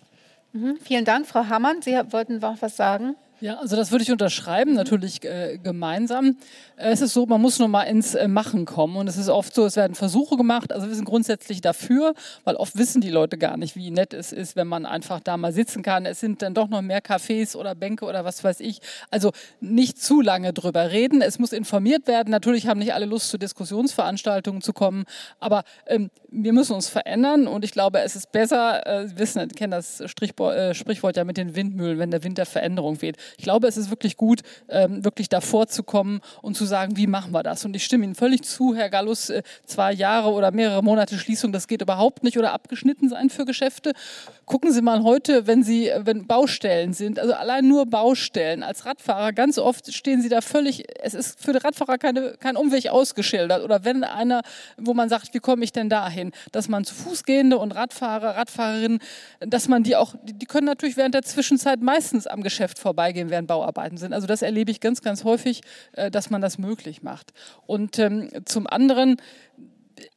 Mhm, 0.52 0.78
vielen 0.82 1.04
Dank, 1.04 1.26
Frau 1.26 1.46
Hammann. 1.46 1.82
Sie 1.82 1.92
wollten 2.10 2.38
noch 2.38 2.60
was 2.60 2.76
sagen. 2.76 3.16
Ja, 3.42 3.58
also 3.58 3.74
das 3.74 3.90
würde 3.90 4.02
ich 4.02 4.12
unterschreiben, 4.12 4.74
natürlich 4.74 5.24
äh, 5.24 5.58
gemeinsam. 5.62 6.36
Äh, 6.76 6.90
es 6.90 7.00
ist 7.00 7.14
so, 7.14 7.24
man 7.24 7.40
muss 7.40 7.58
nur 7.58 7.68
mal 7.68 7.84
ins 7.84 8.14
äh, 8.14 8.28
Machen 8.28 8.66
kommen 8.66 8.96
und 8.96 9.08
es 9.08 9.16
ist 9.16 9.30
oft 9.30 9.54
so, 9.54 9.64
es 9.64 9.76
werden 9.76 9.94
Versuche 9.94 10.36
gemacht. 10.36 10.74
Also 10.74 10.88
wir 10.88 10.94
sind 10.94 11.06
grundsätzlich 11.06 11.62
dafür, 11.62 12.12
weil 12.44 12.56
oft 12.56 12.76
wissen 12.76 13.00
die 13.00 13.08
Leute 13.08 13.38
gar 13.38 13.56
nicht, 13.56 13.76
wie 13.76 13.90
nett 13.90 14.12
es 14.12 14.32
ist, 14.32 14.56
wenn 14.56 14.66
man 14.66 14.84
einfach 14.84 15.20
da 15.20 15.38
mal 15.38 15.54
sitzen 15.54 15.82
kann. 15.82 16.04
Es 16.04 16.20
sind 16.20 16.42
dann 16.42 16.52
doch 16.52 16.68
noch 16.68 16.82
mehr 16.82 17.00
Cafés 17.00 17.56
oder 17.56 17.74
Bänke 17.74 18.04
oder 18.04 18.26
was 18.26 18.44
weiß 18.44 18.60
ich. 18.60 18.80
Also 19.10 19.32
nicht 19.60 20.02
zu 20.02 20.20
lange 20.20 20.52
drüber 20.52 20.90
reden. 20.90 21.22
Es 21.22 21.38
muss 21.38 21.54
informiert 21.54 22.08
werden. 22.08 22.30
Natürlich 22.30 22.66
haben 22.66 22.78
nicht 22.78 22.92
alle 22.92 23.06
Lust, 23.06 23.30
zu 23.30 23.38
Diskussionsveranstaltungen 23.38 24.60
zu 24.60 24.74
kommen, 24.74 25.04
aber 25.38 25.64
ähm, 25.86 26.10
wir 26.30 26.52
müssen 26.52 26.74
uns 26.74 26.88
verändern 26.88 27.46
und 27.46 27.64
ich 27.64 27.72
glaube, 27.72 28.00
es 28.00 28.16
ist 28.16 28.32
besser, 28.32 28.86
äh, 28.86 29.08
Sie 29.08 29.18
wissen, 29.18 29.48
kennen 29.48 29.70
das 29.70 30.02
Strichbo 30.06 30.50
äh, 30.50 30.74
Sprichwort 30.74 31.16
ja 31.16 31.24
mit 31.24 31.38
den 31.38 31.56
Windmühlen, 31.56 31.98
wenn 31.98 32.10
der 32.10 32.22
Wind 32.22 32.36
der 32.36 32.46
Veränderung 32.46 33.00
weht. 33.02 33.16
Ich 33.38 33.44
glaube, 33.44 33.68
es 33.68 33.76
ist 33.76 33.90
wirklich 33.90 34.16
gut, 34.16 34.40
ähm, 34.68 35.04
wirklich 35.04 35.28
davor 35.28 35.66
zu 35.66 35.82
kommen 35.82 36.20
und 36.42 36.56
zu 36.56 36.64
sagen, 36.64 36.96
wie 36.96 37.06
machen 37.06 37.32
wir 37.32 37.42
das? 37.42 37.64
Und 37.64 37.74
ich 37.74 37.84
stimme 37.84 38.04
Ihnen 38.04 38.14
völlig 38.14 38.42
zu, 38.42 38.74
Herr 38.74 38.90
Gallus, 38.90 39.30
äh, 39.30 39.42
zwei 39.66 39.92
Jahre 39.92 40.30
oder 40.30 40.50
mehrere 40.50 40.82
Monate 40.82 41.18
Schließung, 41.18 41.52
das 41.52 41.68
geht 41.68 41.82
überhaupt 41.82 42.22
nicht 42.22 42.38
oder 42.38 42.52
abgeschnitten 42.52 43.08
sein 43.08 43.30
für 43.30 43.44
Geschäfte. 43.44 43.92
Gucken 44.46 44.72
Sie 44.72 44.82
mal 44.82 45.02
heute, 45.02 45.46
wenn 45.46 45.62
Sie, 45.62 45.90
wenn 45.98 46.26
Baustellen 46.26 46.92
sind, 46.92 47.18
also 47.18 47.34
allein 47.34 47.68
nur 47.68 47.86
Baustellen 47.86 48.62
als 48.62 48.84
Radfahrer, 48.84 49.32
ganz 49.32 49.58
oft 49.58 49.92
stehen 49.92 50.22
Sie 50.22 50.28
da 50.28 50.40
völlig, 50.40 50.84
es 51.02 51.14
ist 51.14 51.40
für 51.40 51.52
den 51.52 51.62
Radfahrer 51.62 51.98
keine, 51.98 52.34
kein 52.40 52.56
Umweg 52.56 52.88
ausgeschildert. 52.88 53.62
Oder 53.62 53.84
wenn 53.84 54.02
einer, 54.02 54.42
wo 54.76 54.94
man 54.94 55.08
sagt, 55.08 55.34
wie 55.34 55.38
komme 55.38 55.64
ich 55.64 55.72
denn 55.72 55.88
dahin? 55.88 56.32
Dass 56.52 56.68
man 56.68 56.84
zu 56.84 56.94
Fußgehende 56.94 57.58
und 57.58 57.72
Radfahrer, 57.72 58.36
Radfahrerinnen, 58.36 58.98
dass 59.40 59.68
man 59.68 59.82
die 59.82 59.96
auch, 59.96 60.14
die 60.22 60.46
können 60.46 60.66
natürlich 60.66 60.96
während 60.96 61.14
der 61.14 61.22
Zwischenzeit 61.22 61.80
meistens 61.80 62.26
am 62.26 62.42
Geschäft 62.42 62.78
vorbeigehen 62.78 63.19
gehen, 63.20 63.30
während 63.30 63.48
Bauarbeiten 63.48 63.96
sind. 63.96 64.12
Also 64.12 64.26
das 64.26 64.42
erlebe 64.42 64.70
ich 64.70 64.80
ganz, 64.80 65.02
ganz 65.02 65.24
häufig, 65.24 65.62
äh, 65.92 66.10
dass 66.10 66.30
man 66.30 66.40
das 66.40 66.58
möglich 66.58 67.02
macht. 67.02 67.32
Und 67.66 67.98
ähm, 67.98 68.28
zum 68.44 68.66
anderen, 68.66 69.16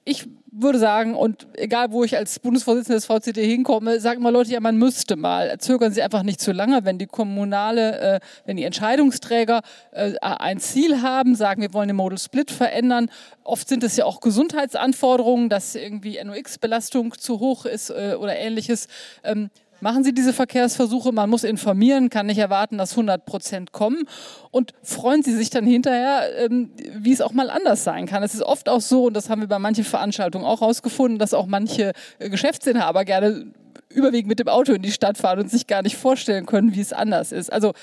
ich 0.06 0.28
würde 0.56 0.78
sagen, 0.78 1.16
und 1.16 1.48
egal 1.54 1.92
wo 1.92 2.04
ich 2.04 2.16
als 2.16 2.40
Bundesvorsitzender 2.40 2.98
des 2.98 3.06
VCD 3.08 3.46
hinkomme, 3.46 4.00
sagen 4.00 4.22
mal 4.22 4.30
Leute, 4.30 4.52
ja, 4.52 4.60
man 4.60 4.78
müsste 4.78 5.16
mal. 5.16 5.58
Zögern 5.58 5.92
Sie 5.92 6.04
einfach 6.04 6.22
nicht 6.22 6.40
zu 6.40 6.52
lange, 6.52 6.86
wenn 6.86 7.00
die 7.00 7.08
kommunale, 7.08 8.00
äh, 8.00 8.20
wenn 8.46 8.58
die 8.58 8.64
Entscheidungsträger 8.64 9.62
äh, 9.92 10.14
ein 10.22 10.60
Ziel 10.60 11.02
haben, 11.02 11.36
sagen, 11.36 11.62
wir 11.62 11.74
wollen 11.74 11.88
den 11.88 11.98
Model 11.98 12.20
Split 12.20 12.52
verändern. 12.52 13.10
Oft 13.44 13.68
sind 13.68 13.84
es 13.84 13.98
ja 13.98 14.06
auch 14.06 14.20
Gesundheitsanforderungen, 14.20 15.50
dass 15.50 15.74
irgendwie 15.74 16.24
NOx-Belastung 16.24 17.18
zu 17.18 17.40
hoch 17.40 17.66
ist 17.66 17.90
äh, 17.90 18.16
oder 18.20 18.38
ähnliches. 18.38 18.88
Ähm, 19.24 19.50
Machen 19.84 20.06
Sie 20.06 20.14
diese 20.14 20.32
Verkehrsversuche, 20.32 21.12
man 21.12 21.30
muss 21.30 21.44
informieren, 21.44 22.10
kann 22.10 22.28
nicht 22.28 22.38
erwarten, 22.38 22.78
dass 22.78 22.92
100 22.92 23.26
Prozent 23.26 23.74
kommen 23.74 24.08
und 24.50 24.74
freuen 24.82 25.24
Sie 25.24 25.36
sich 25.36 25.50
dann 25.50 25.66
hinterher, 25.66 26.22
ähm, 26.46 26.72
wie 26.96 27.12
es 27.12 27.20
auch 27.20 27.34
mal 27.34 27.50
anders 27.50 27.84
sein 27.84 28.06
kann. 28.06 28.24
Es 28.24 28.34
ist 28.34 28.44
oft 28.44 28.70
auch 28.70 28.80
so, 28.80 29.08
und 29.08 29.14
das 29.14 29.30
haben 29.30 29.42
wir 29.42 29.50
bei 29.50 29.60
manchen 29.60 29.84
Veranstaltungen 29.84 30.46
auch 30.46 30.62
herausgefunden, 30.62 31.20
dass 31.20 31.34
auch 31.34 31.48
manche 31.48 31.92
äh, 32.20 32.30
Geschäftsinhaber 32.30 33.04
gerne 33.04 33.48
überwiegend 33.94 34.30
mit 34.30 34.40
dem 34.40 34.48
Auto 34.48 34.74
in 34.74 34.82
die 34.82 34.92
Stadt 34.92 35.18
fahren 35.18 35.40
und 35.40 35.50
sich 35.50 35.68
gar 35.68 35.82
nicht 35.82 35.98
vorstellen 35.98 36.46
können, 36.46 36.76
wie 36.76 36.82
es 36.82 36.94
anders 36.94 37.32
ist. 37.32 37.52
Also 37.52 37.74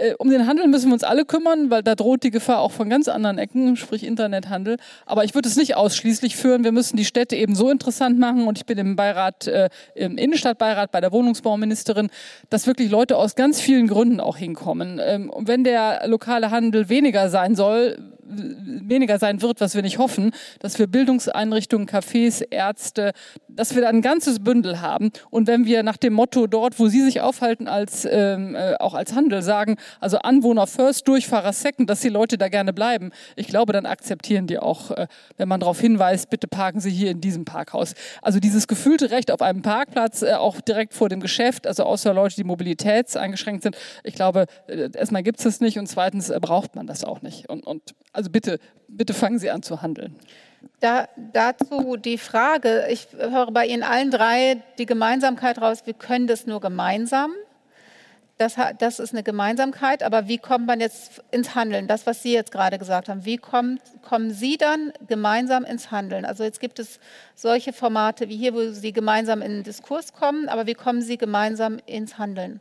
äh, 0.00 0.14
um 0.18 0.30
den 0.30 0.46
Handel 0.46 0.66
müssen 0.68 0.88
wir 0.88 0.94
uns 0.94 1.04
alle 1.04 1.24
kümmern, 1.24 1.70
weil 1.70 1.82
da 1.82 1.94
droht 1.94 2.22
die 2.22 2.30
Gefahr 2.30 2.60
auch 2.60 2.72
von 2.72 2.88
ganz 2.88 3.08
anderen 3.08 3.38
Ecken, 3.38 3.76
sprich 3.76 4.04
Internethandel. 4.04 4.76
Aber 5.06 5.24
ich 5.24 5.34
würde 5.34 5.48
es 5.48 5.56
nicht 5.56 5.76
ausschließlich 5.76 6.36
führen. 6.36 6.64
Wir 6.64 6.72
müssen 6.72 6.96
die 6.96 7.04
Städte 7.04 7.36
eben 7.36 7.54
so 7.54 7.70
interessant 7.70 8.18
machen 8.18 8.46
und 8.46 8.58
ich 8.58 8.66
bin 8.66 8.78
im 8.78 8.96
Beirat, 8.96 9.46
äh, 9.46 9.68
im 9.94 10.16
Innenstadtbeirat 10.16 10.90
bei 10.90 11.00
der 11.00 11.12
Wohnungsbauministerin, 11.12 12.10
dass 12.50 12.66
wirklich 12.66 12.90
Leute 12.90 13.16
aus 13.16 13.34
ganz 13.34 13.60
vielen 13.60 13.86
Gründen 13.86 14.20
auch 14.20 14.36
hinkommen. 14.36 15.00
Ähm, 15.02 15.30
und 15.30 15.48
wenn 15.48 15.64
der 15.64 16.06
lokale 16.06 16.50
Handel 16.50 16.88
weniger 16.88 17.28
sein 17.28 17.54
soll, 17.54 17.98
weniger 18.36 19.18
sein 19.18 19.42
wird, 19.42 19.60
was 19.60 19.74
wir 19.74 19.82
nicht 19.82 19.98
hoffen, 19.98 20.32
dass 20.60 20.78
wir 20.78 20.86
Bildungseinrichtungen, 20.86 21.86
Cafés, 21.86 22.44
Ärzte, 22.50 23.12
dass 23.48 23.74
wir 23.74 23.82
da 23.82 23.88
ein 23.88 24.02
ganzes 24.02 24.40
Bündel 24.40 24.80
haben. 24.80 25.10
Und 25.30 25.46
wenn 25.46 25.66
wir 25.66 25.82
nach 25.82 25.96
dem 25.96 26.12
Motto 26.12 26.46
dort, 26.46 26.78
wo 26.78 26.88
Sie 26.88 27.02
sich 27.02 27.20
aufhalten, 27.20 27.68
als, 27.68 28.06
ähm, 28.10 28.54
äh, 28.54 28.74
auch 28.76 28.94
als 28.94 29.14
Handel 29.14 29.42
sagen, 29.42 29.76
also 30.00 30.18
Anwohner 30.18 30.66
first, 30.66 31.06
Durchfahrer 31.08 31.52
second, 31.52 31.88
dass 31.88 32.00
die 32.00 32.08
Leute 32.08 32.38
da 32.38 32.48
gerne 32.48 32.72
bleiben, 32.72 33.10
ich 33.36 33.46
glaube, 33.46 33.72
dann 33.72 33.86
akzeptieren 33.86 34.46
die 34.46 34.58
auch, 34.58 34.90
äh, 34.90 35.06
wenn 35.36 35.48
man 35.48 35.60
darauf 35.60 35.80
hinweist, 35.80 36.30
bitte 36.30 36.48
parken 36.48 36.80
Sie 36.80 36.90
hier 36.90 37.10
in 37.10 37.20
diesem 37.20 37.44
Parkhaus. 37.44 37.94
Also 38.22 38.40
dieses 38.40 38.66
gefühlte 38.68 39.10
Recht 39.10 39.30
auf 39.30 39.42
einem 39.42 39.62
Parkplatz, 39.62 40.22
äh, 40.22 40.34
auch 40.34 40.60
direkt 40.60 40.94
vor 40.94 41.08
dem 41.08 41.20
Geschäft, 41.20 41.66
also 41.66 41.84
außer 41.84 42.12
Leute, 42.14 42.36
die 42.36 42.44
mobilitätseingeschränkt 42.44 43.62
sind, 43.62 43.76
ich 44.02 44.14
glaube, 44.14 44.46
äh, 44.66 44.90
erstmal 44.94 45.22
gibt 45.22 45.38
es 45.38 45.44
das 45.44 45.60
nicht 45.60 45.78
und 45.78 45.86
zweitens 45.86 46.30
äh, 46.30 46.38
braucht 46.40 46.76
man 46.76 46.86
das 46.86 47.04
auch 47.04 47.22
nicht. 47.22 47.48
Und, 47.48 47.66
und 47.66 47.94
also 48.12 48.23
bitte, 48.30 48.58
bitte 48.88 49.14
fangen 49.14 49.38
Sie 49.38 49.50
an 49.50 49.62
zu 49.62 49.82
handeln. 49.82 50.16
Da, 50.80 51.08
dazu 51.32 51.96
die 51.96 52.18
Frage, 52.18 52.86
ich 52.90 53.08
höre 53.18 53.50
bei 53.50 53.66
Ihnen 53.66 53.82
allen 53.82 54.10
drei 54.10 54.62
die 54.78 54.86
Gemeinsamkeit 54.86 55.60
raus, 55.60 55.82
wir 55.84 55.94
können 55.94 56.26
das 56.26 56.46
nur 56.46 56.60
gemeinsam. 56.60 57.32
Das, 58.36 58.56
das 58.78 58.98
ist 58.98 59.12
eine 59.12 59.22
Gemeinsamkeit, 59.22 60.02
aber 60.02 60.26
wie 60.26 60.38
kommt 60.38 60.66
man 60.66 60.80
jetzt 60.80 61.22
ins 61.30 61.54
Handeln? 61.54 61.86
Das, 61.86 62.04
was 62.04 62.20
Sie 62.20 62.32
jetzt 62.32 62.50
gerade 62.50 62.78
gesagt 62.78 63.08
haben, 63.08 63.24
wie 63.24 63.36
kommt, 63.36 63.80
kommen 64.02 64.32
Sie 64.32 64.56
dann 64.56 64.92
gemeinsam 65.06 65.64
ins 65.64 65.92
Handeln? 65.92 66.24
Also 66.24 66.42
jetzt 66.42 66.58
gibt 66.58 66.80
es 66.80 66.98
solche 67.36 67.72
Formate 67.72 68.28
wie 68.28 68.36
hier, 68.36 68.52
wo 68.52 68.70
Sie 68.72 68.92
gemeinsam 68.92 69.40
in 69.40 69.52
den 69.52 69.62
Diskurs 69.62 70.12
kommen, 70.12 70.48
aber 70.48 70.66
wie 70.66 70.74
kommen 70.74 71.00
Sie 71.00 71.16
gemeinsam 71.16 71.78
ins 71.86 72.18
Handeln? 72.18 72.60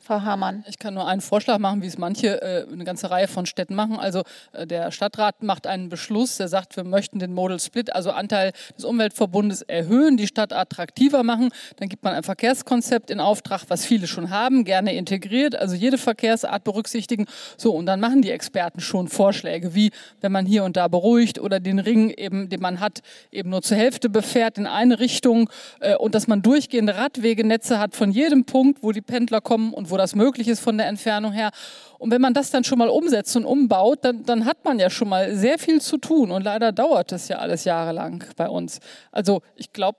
Frau 0.00 0.22
Hamann. 0.22 0.64
Ich 0.68 0.78
kann 0.78 0.94
nur 0.94 1.06
einen 1.06 1.20
Vorschlag 1.20 1.58
machen, 1.58 1.80
wie 1.82 1.86
es 1.86 1.96
manche, 1.96 2.42
äh, 2.42 2.66
eine 2.72 2.84
ganze 2.84 3.10
Reihe 3.10 3.28
von 3.28 3.46
Städten 3.46 3.74
machen. 3.74 3.98
Also 3.98 4.22
äh, 4.52 4.66
der 4.66 4.90
Stadtrat 4.90 5.42
macht 5.42 5.66
einen 5.66 5.90
Beschluss, 5.90 6.38
der 6.38 6.48
sagt, 6.48 6.76
wir 6.76 6.84
möchten 6.84 7.18
den 7.18 7.32
Modal 7.32 7.60
Split, 7.60 7.94
also 7.94 8.10
Anteil 8.10 8.52
des 8.76 8.84
Umweltverbundes 8.84 9.62
erhöhen, 9.62 10.16
die 10.16 10.26
Stadt 10.26 10.52
attraktiver 10.52 11.22
machen. 11.22 11.50
Dann 11.76 11.88
gibt 11.88 12.02
man 12.02 12.14
ein 12.14 12.22
Verkehrskonzept 12.22 13.10
in 13.10 13.20
Auftrag, 13.20 13.64
was 13.68 13.84
viele 13.84 14.06
schon 14.06 14.30
haben, 14.30 14.64
gerne 14.64 14.94
integriert, 14.94 15.54
also 15.54 15.76
jede 15.76 15.98
Verkehrsart 15.98 16.64
berücksichtigen. 16.64 17.26
So, 17.56 17.72
und 17.72 17.86
dann 17.86 18.00
machen 18.00 18.22
die 18.22 18.30
Experten 18.30 18.80
schon 18.80 19.08
Vorschläge, 19.08 19.74
wie 19.74 19.90
wenn 20.20 20.32
man 20.32 20.46
hier 20.46 20.64
und 20.64 20.76
da 20.76 20.88
beruhigt 20.88 21.38
oder 21.38 21.60
den 21.60 21.78
Ring 21.78 22.10
eben, 22.10 22.48
den 22.48 22.60
man 22.60 22.80
hat, 22.80 23.02
eben 23.30 23.50
nur 23.50 23.62
zur 23.62 23.76
Hälfte 23.76 24.08
befährt 24.08 24.58
in 24.58 24.66
eine 24.66 24.98
Richtung 24.98 25.48
äh, 25.80 25.94
und 25.94 26.14
dass 26.14 26.26
man 26.26 26.42
durchgehende 26.42 26.96
Radwegenetze 26.96 27.78
hat 27.78 27.94
von 27.94 28.10
jedem 28.10 28.44
Punkt, 28.46 28.82
wo 28.82 28.90
die 28.90 29.00
Pendler 29.00 29.40
kommen 29.42 29.72
und 29.72 29.90
wo 29.90 29.96
das 29.96 30.14
möglich 30.14 30.48
ist 30.48 30.60
von 30.60 30.78
der 30.78 30.86
Entfernung 30.86 31.32
her. 31.32 31.50
Und 31.98 32.10
wenn 32.10 32.20
man 32.20 32.34
das 32.34 32.50
dann 32.50 32.64
schon 32.64 32.78
mal 32.78 32.88
umsetzt 32.88 33.36
und 33.36 33.44
umbaut, 33.44 34.00
dann, 34.02 34.24
dann 34.24 34.44
hat 34.44 34.64
man 34.64 34.78
ja 34.78 34.90
schon 34.90 35.08
mal 35.08 35.34
sehr 35.36 35.58
viel 35.58 35.80
zu 35.80 35.98
tun. 35.98 36.30
Und 36.30 36.42
leider 36.42 36.72
dauert 36.72 37.12
das 37.12 37.28
ja 37.28 37.38
alles 37.38 37.64
jahrelang 37.64 38.24
bei 38.36 38.48
uns. 38.48 38.80
Also 39.12 39.42
ich 39.56 39.72
glaube, 39.72 39.98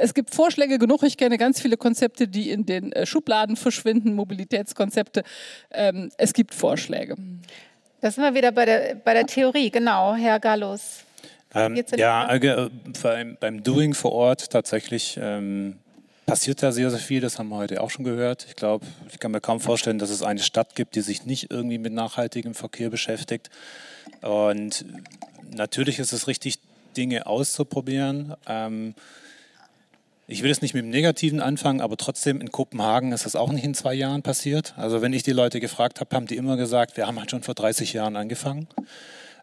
es 0.00 0.14
gibt 0.14 0.34
Vorschläge 0.34 0.78
genug. 0.78 1.02
Ich 1.02 1.16
kenne 1.16 1.38
ganz 1.38 1.60
viele 1.60 1.76
Konzepte, 1.76 2.28
die 2.28 2.50
in 2.50 2.66
den 2.66 2.92
äh, 2.92 3.06
Schubladen 3.06 3.56
verschwinden, 3.56 4.14
Mobilitätskonzepte. 4.14 5.22
Ähm, 5.70 6.10
es 6.18 6.32
gibt 6.32 6.54
Vorschläge. 6.54 7.16
Da 8.00 8.10
sind 8.10 8.24
wir 8.24 8.34
wieder 8.34 8.52
bei 8.52 8.64
der, 8.64 8.94
bei 8.96 9.14
der 9.14 9.26
Theorie, 9.26 9.70
genau, 9.70 10.14
Herr 10.14 10.40
Gallus. 10.40 11.04
Ähm, 11.54 11.82
ja, 11.96 12.34
äh, 12.34 12.70
beim, 13.02 13.36
beim 13.38 13.62
Doing 13.62 13.94
vor 13.94 14.12
Ort 14.12 14.50
tatsächlich 14.50 15.18
ähm, 15.20 15.78
passiert 16.26 16.62
da 16.62 16.72
sehr, 16.72 16.90
sehr 16.90 16.98
viel. 16.98 17.20
Das 17.20 17.38
haben 17.38 17.48
wir 17.48 17.56
heute 17.56 17.80
auch 17.80 17.90
schon 17.90 18.04
gehört. 18.04 18.46
Ich 18.48 18.56
glaube, 18.56 18.86
ich 19.10 19.18
kann 19.18 19.32
mir 19.32 19.40
kaum 19.40 19.60
vorstellen, 19.60 19.98
dass 19.98 20.10
es 20.10 20.22
eine 20.22 20.40
Stadt 20.40 20.74
gibt, 20.74 20.94
die 20.94 21.00
sich 21.00 21.26
nicht 21.26 21.50
irgendwie 21.50 21.78
mit 21.78 21.92
nachhaltigem 21.92 22.54
Verkehr 22.54 22.90
beschäftigt. 22.90 23.50
Und 24.20 24.84
natürlich 25.54 25.98
ist 25.98 26.12
es 26.12 26.26
richtig, 26.26 26.58
Dinge 26.96 27.26
auszuprobieren. 27.26 28.34
Ähm, 28.46 28.94
ich 30.26 30.42
will 30.42 30.50
es 30.50 30.62
nicht 30.62 30.74
mit 30.74 30.84
dem 30.84 30.90
Negativen 30.90 31.40
anfangen, 31.40 31.80
aber 31.80 31.96
trotzdem 31.96 32.40
in 32.40 32.52
Kopenhagen 32.52 33.12
ist 33.12 33.26
das 33.26 33.36
auch 33.36 33.52
nicht 33.52 33.64
in 33.64 33.74
zwei 33.74 33.94
Jahren 33.94 34.22
passiert. 34.22 34.74
Also 34.76 35.02
wenn 35.02 35.12
ich 35.12 35.22
die 35.22 35.32
Leute 35.32 35.60
gefragt 35.60 36.00
habe, 36.00 36.14
haben 36.14 36.26
die 36.26 36.36
immer 36.36 36.56
gesagt, 36.56 36.96
wir 36.96 37.06
haben 37.06 37.18
halt 37.18 37.30
schon 37.30 37.42
vor 37.42 37.54
30 37.54 37.92
Jahren 37.92 38.16
angefangen. 38.16 38.68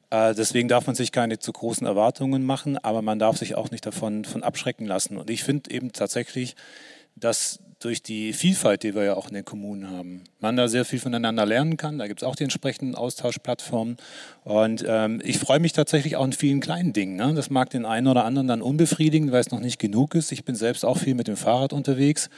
Äh, 0.09 0.33
deswegen 0.33 0.67
darf 0.67 0.87
man 0.87 0.95
sich 0.95 1.11
keine 1.11 1.39
zu 1.39 1.51
großen 1.51 1.85
Erwartungen 1.85 2.43
machen, 2.45 2.77
aber 2.77 3.01
man 3.01 3.19
darf 3.19 3.37
sich 3.37 3.55
auch 3.55 3.71
nicht 3.71 3.85
davon 3.85 4.25
von 4.25 4.43
abschrecken 4.43 4.85
lassen. 4.85 5.17
Und 5.17 5.29
ich 5.29 5.43
finde 5.43 5.71
eben 5.71 5.91
tatsächlich, 5.91 6.55
dass 7.15 7.59
durch 7.79 8.03
die 8.03 8.33
Vielfalt, 8.33 8.83
die 8.83 8.93
wir 8.93 9.03
ja 9.03 9.13
auch 9.15 9.29
in 9.29 9.33
den 9.33 9.45
Kommunen 9.45 9.89
haben, 9.89 10.23
man 10.41 10.57
da 10.57 10.67
sehr 10.67 10.83
viel 10.83 10.99
voneinander 10.99 11.45
lernen 11.45 11.77
kann. 11.77 11.97
Da 11.97 12.07
gibt 12.07 12.21
es 12.21 12.27
auch 12.27 12.35
die 12.35 12.43
entsprechenden 12.43 12.93
Austauschplattformen. 12.93 13.95
Und 14.43 14.83
ähm, 14.85 15.21
ich 15.23 15.39
freue 15.39 15.59
mich 15.59 15.71
tatsächlich 15.71 16.17
auch 16.17 16.25
in 16.25 16.33
vielen 16.33 16.59
kleinen 16.59 16.91
Dingen. 16.91 17.15
Ne? 17.15 17.33
Das 17.33 17.49
mag 17.49 17.69
den 17.69 17.85
einen 17.85 18.07
oder 18.07 18.25
anderen 18.25 18.47
dann 18.49 18.61
unbefriedigend, 18.61 19.31
weil 19.31 19.39
es 19.39 19.51
noch 19.51 19.61
nicht 19.61 19.79
genug 19.79 20.13
ist. 20.13 20.33
Ich 20.33 20.43
bin 20.43 20.55
selbst 20.55 20.83
auch 20.83 20.97
viel 20.97 21.15
mit 21.15 21.27
dem 21.27 21.37
Fahrrad 21.37 21.71
unterwegs. 21.71 22.29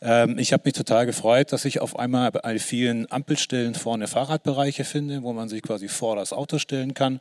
Ähm, 0.00 0.36
ich 0.36 0.52
habe 0.52 0.64
mich 0.64 0.74
total 0.74 1.06
gefreut, 1.06 1.52
dass 1.52 1.64
ich 1.64 1.80
auf 1.80 1.96
einmal 1.96 2.32
bei 2.32 2.58
vielen 2.58 3.10
Ampelstellen 3.10 3.74
vorne 3.74 4.08
Fahrradbereiche 4.08 4.82
finde, 4.82 5.22
wo 5.22 5.32
man 5.32 5.48
sich 5.48 5.62
quasi 5.62 5.86
vor 5.86 6.16
das 6.16 6.32
Auto 6.32 6.58
stellen 6.58 6.94
kann. 6.94 7.20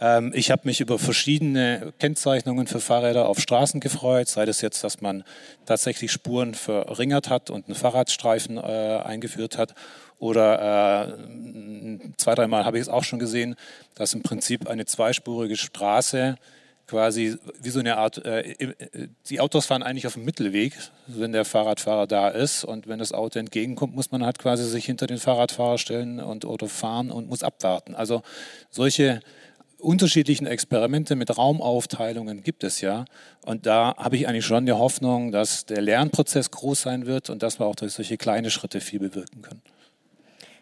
Ähm, 0.00 0.32
ich 0.34 0.50
habe 0.50 0.62
mich 0.64 0.80
über 0.80 0.98
verschiedene 0.98 1.92
Kennzeichnungen 1.98 2.66
für 2.66 2.80
Fahrräder 2.80 3.28
auf 3.28 3.38
Straßen 3.38 3.80
gefreut, 3.80 4.28
sei 4.28 4.44
das 4.44 4.60
jetzt, 4.60 4.82
dass 4.84 5.00
man 5.00 5.24
tatsächlich 5.66 6.12
Spuren 6.12 6.54
verringert 6.54 7.30
hat 7.30 7.50
und 7.50 7.66
einen 7.66 7.74
Fahrradstreifen 7.74 8.56
äh, 8.56 8.60
eingeführt 9.04 9.58
hat. 9.58 9.74
Oder 10.18 11.08
äh, 11.08 11.98
zwei, 12.16 12.34
dreimal 12.34 12.64
habe 12.64 12.78
ich 12.78 12.82
es 12.82 12.88
auch 12.88 13.04
schon 13.04 13.18
gesehen, 13.18 13.56
dass 13.94 14.14
im 14.14 14.22
Prinzip 14.22 14.68
eine 14.68 14.86
zweispurige 14.86 15.56
Straße 15.56 16.36
quasi 16.86 17.36
wie 17.60 17.70
so 17.70 17.80
eine 17.80 17.96
Art, 17.96 18.24
äh, 18.24 18.54
die 19.28 19.40
Autos 19.40 19.66
fahren 19.66 19.82
eigentlich 19.82 20.06
auf 20.06 20.14
dem 20.14 20.24
Mittelweg, 20.24 20.74
wenn 21.06 21.32
der 21.32 21.44
Fahrradfahrer 21.44 22.06
da 22.06 22.28
ist 22.28 22.64
und 22.64 22.86
wenn 22.86 22.98
das 22.98 23.12
Auto 23.12 23.38
entgegenkommt, 23.38 23.94
muss 23.94 24.10
man 24.10 24.24
halt 24.24 24.38
quasi 24.38 24.64
sich 24.64 24.84
hinter 24.84 25.06
den 25.06 25.18
Fahrradfahrer 25.18 25.78
stellen 25.78 26.20
und 26.20 26.44
oder 26.44 26.68
fahren 26.68 27.10
und 27.10 27.28
muss 27.28 27.42
abwarten. 27.42 27.94
Also 27.94 28.22
solche 28.70 29.20
unterschiedlichen 29.84 30.46
Experimente 30.46 31.14
mit 31.16 31.36
Raumaufteilungen 31.36 32.42
gibt 32.42 32.64
es 32.64 32.80
ja. 32.80 33.04
Und 33.44 33.66
da 33.66 33.94
habe 33.96 34.16
ich 34.16 34.26
eigentlich 34.26 34.46
schon 34.46 34.66
die 34.66 34.72
Hoffnung, 34.72 35.30
dass 35.30 35.66
der 35.66 35.80
Lernprozess 35.80 36.50
groß 36.50 36.82
sein 36.82 37.06
wird 37.06 37.30
und 37.30 37.42
dass 37.42 37.60
wir 37.60 37.66
auch 37.66 37.76
durch 37.76 37.92
solche 37.92 38.16
kleine 38.16 38.50
Schritte 38.50 38.80
viel 38.80 38.98
bewirken 38.98 39.42
können. 39.42 39.62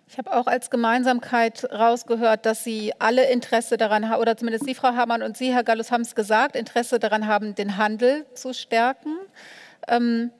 Ich 0.09 0.19
habe 0.19 0.35
auch 0.35 0.47
als 0.47 0.69
Gemeinsamkeit 0.69 1.65
rausgehört, 1.73 2.45
dass 2.45 2.65
Sie 2.65 2.93
alle 2.99 3.31
Interesse 3.31 3.79
daran 3.79 4.11
haben, 4.11 4.21
oder 4.21 4.37
zumindest 4.37 4.67
Sie, 4.67 4.75
Frau 4.75 4.95
Hamann 4.95 5.23
und 5.23 5.39
Sie, 5.39 5.55
Herr 5.55 5.65
Gallus, 5.65 5.91
haben 5.91 6.03
es 6.03 6.15
gesagt, 6.15 6.55
Interesse 6.55 6.99
daran 6.99 7.27
haben, 7.27 7.55
den 7.55 7.79
Handel 7.79 8.27
zu 8.35 8.53
stärken. 8.53 9.17
Ähm, 9.89 10.31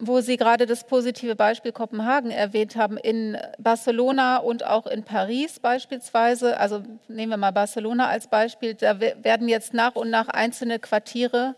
wo 0.00 0.20
Sie 0.22 0.36
gerade 0.38 0.66
das 0.66 0.84
positive 0.84 1.36
Beispiel 1.36 1.72
Kopenhagen 1.72 2.30
erwähnt 2.30 2.74
haben, 2.74 2.96
in 2.96 3.36
Barcelona 3.58 4.38
und 4.38 4.64
auch 4.64 4.86
in 4.86 5.04
Paris 5.04 5.60
beispielsweise, 5.60 6.58
also 6.58 6.82
nehmen 7.08 7.32
wir 7.32 7.36
mal 7.36 7.50
Barcelona 7.50 8.08
als 8.08 8.26
Beispiel, 8.26 8.74
da 8.74 8.98
werden 8.98 9.48
jetzt 9.48 9.74
nach 9.74 9.94
und 9.96 10.10
nach 10.10 10.28
einzelne 10.28 10.78
Quartiere 10.78 11.54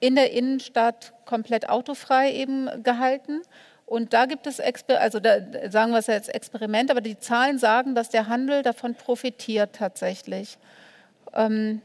in 0.00 0.16
der 0.16 0.32
Innenstadt 0.32 1.12
komplett 1.24 1.68
autofrei 1.68 2.32
eben 2.32 2.68
gehalten. 2.82 3.42
Und 3.86 4.12
da 4.12 4.26
gibt 4.26 4.46
es, 4.46 4.60
also 4.60 5.20
da 5.20 5.38
sagen 5.70 5.92
wir 5.92 5.98
es 5.98 6.08
jetzt 6.08 6.34
Experiment, 6.34 6.90
aber 6.90 7.00
die 7.00 7.18
Zahlen 7.18 7.58
sagen, 7.58 7.94
dass 7.94 8.10
der 8.10 8.26
Handel 8.28 8.62
davon 8.62 8.94
profitiert 8.94 9.76
tatsächlich. 9.76 10.58
Ähm, 11.32 11.80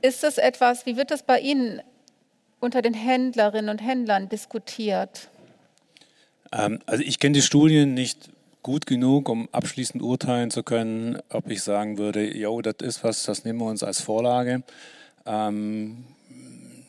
ist 0.00 0.22
das 0.22 0.38
etwas, 0.38 0.86
wie 0.86 0.96
wird 0.96 1.10
das 1.10 1.22
bei 1.22 1.40
Ihnen 1.40 1.82
unter 2.60 2.82
den 2.82 2.94
Händlerinnen 2.94 3.70
und 3.70 3.78
Händlern 3.78 4.28
diskutiert? 4.28 5.28
Ähm, 6.52 6.80
also 6.86 7.02
ich 7.02 7.18
kenne 7.18 7.34
die 7.34 7.42
Studien 7.42 7.94
nicht 7.94 8.30
gut 8.62 8.86
genug, 8.86 9.28
um 9.28 9.48
abschließend 9.52 10.02
urteilen 10.02 10.50
zu 10.50 10.62
können, 10.62 11.18
ob 11.28 11.48
ich 11.50 11.62
sagen 11.62 11.98
würde, 11.98 12.36
jo, 12.36 12.60
das 12.62 12.76
ist 12.82 13.04
was, 13.04 13.22
das 13.22 13.44
nehmen 13.44 13.60
wir 13.60 13.66
uns 13.66 13.82
als 13.82 14.00
Vorlage. 14.00 14.62
Ähm, 15.24 16.04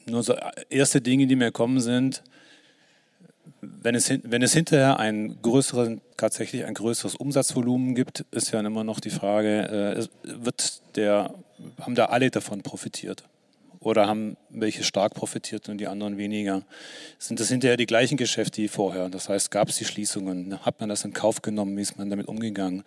nur 0.08 0.24
so 0.24 0.36
erste 0.70 1.02
Dinge, 1.02 1.28
die 1.28 1.36
mir 1.36 1.52
kommen 1.52 1.80
sind, 1.80 2.24
wenn 3.62 3.96
es, 3.96 4.10
wenn 4.24 4.42
es 4.42 4.54
hinterher 4.54 5.00
ein 5.00 5.38
größeren, 5.42 6.02
tatsächlich 6.16 6.66
ein 6.66 6.74
größeres 6.74 7.16
Umsatzvolumen 7.16 7.96
gibt, 7.96 8.26
ist 8.32 8.52
ja 8.52 8.60
immer 8.60 8.84
noch 8.84 9.00
die 9.00 9.10
Frage, 9.10 10.10
äh, 10.24 10.44
wird 10.44 10.82
der, 10.96 11.34
haben 11.82 11.96
da 11.96 12.06
alle 12.06 12.30
davon 12.32 12.62
profitiert? 12.62 13.24
Oder 13.80 14.08
haben 14.08 14.38
welche 14.50 14.84
stark 14.84 15.14
profitiert 15.14 15.70
und 15.70 15.78
die 15.78 15.88
anderen 15.88 16.18
weniger? 16.18 16.64
Sind 17.20 17.40
das 17.40 17.50
hinterher 17.50 17.78
die 17.78 17.86
gleichen 17.86 18.18
Geschäfte 18.18 18.62
wie 18.62 18.68
vorher? 18.68 19.10
Das 19.10 19.30
heißt, 19.30 19.52
gab 19.52 19.70
es 19.70 19.78
die 19.78 19.86
Schließungen? 19.86 20.66
Hat 20.66 20.80
man 20.80 20.90
das 20.90 21.06
in 21.06 21.14
Kauf 21.14 21.42
genommen? 21.42 21.78
Wie 21.78 21.82
ist 21.82 21.98
man 21.98 22.10
damit 22.10 22.28
umgegangen? 22.28 22.84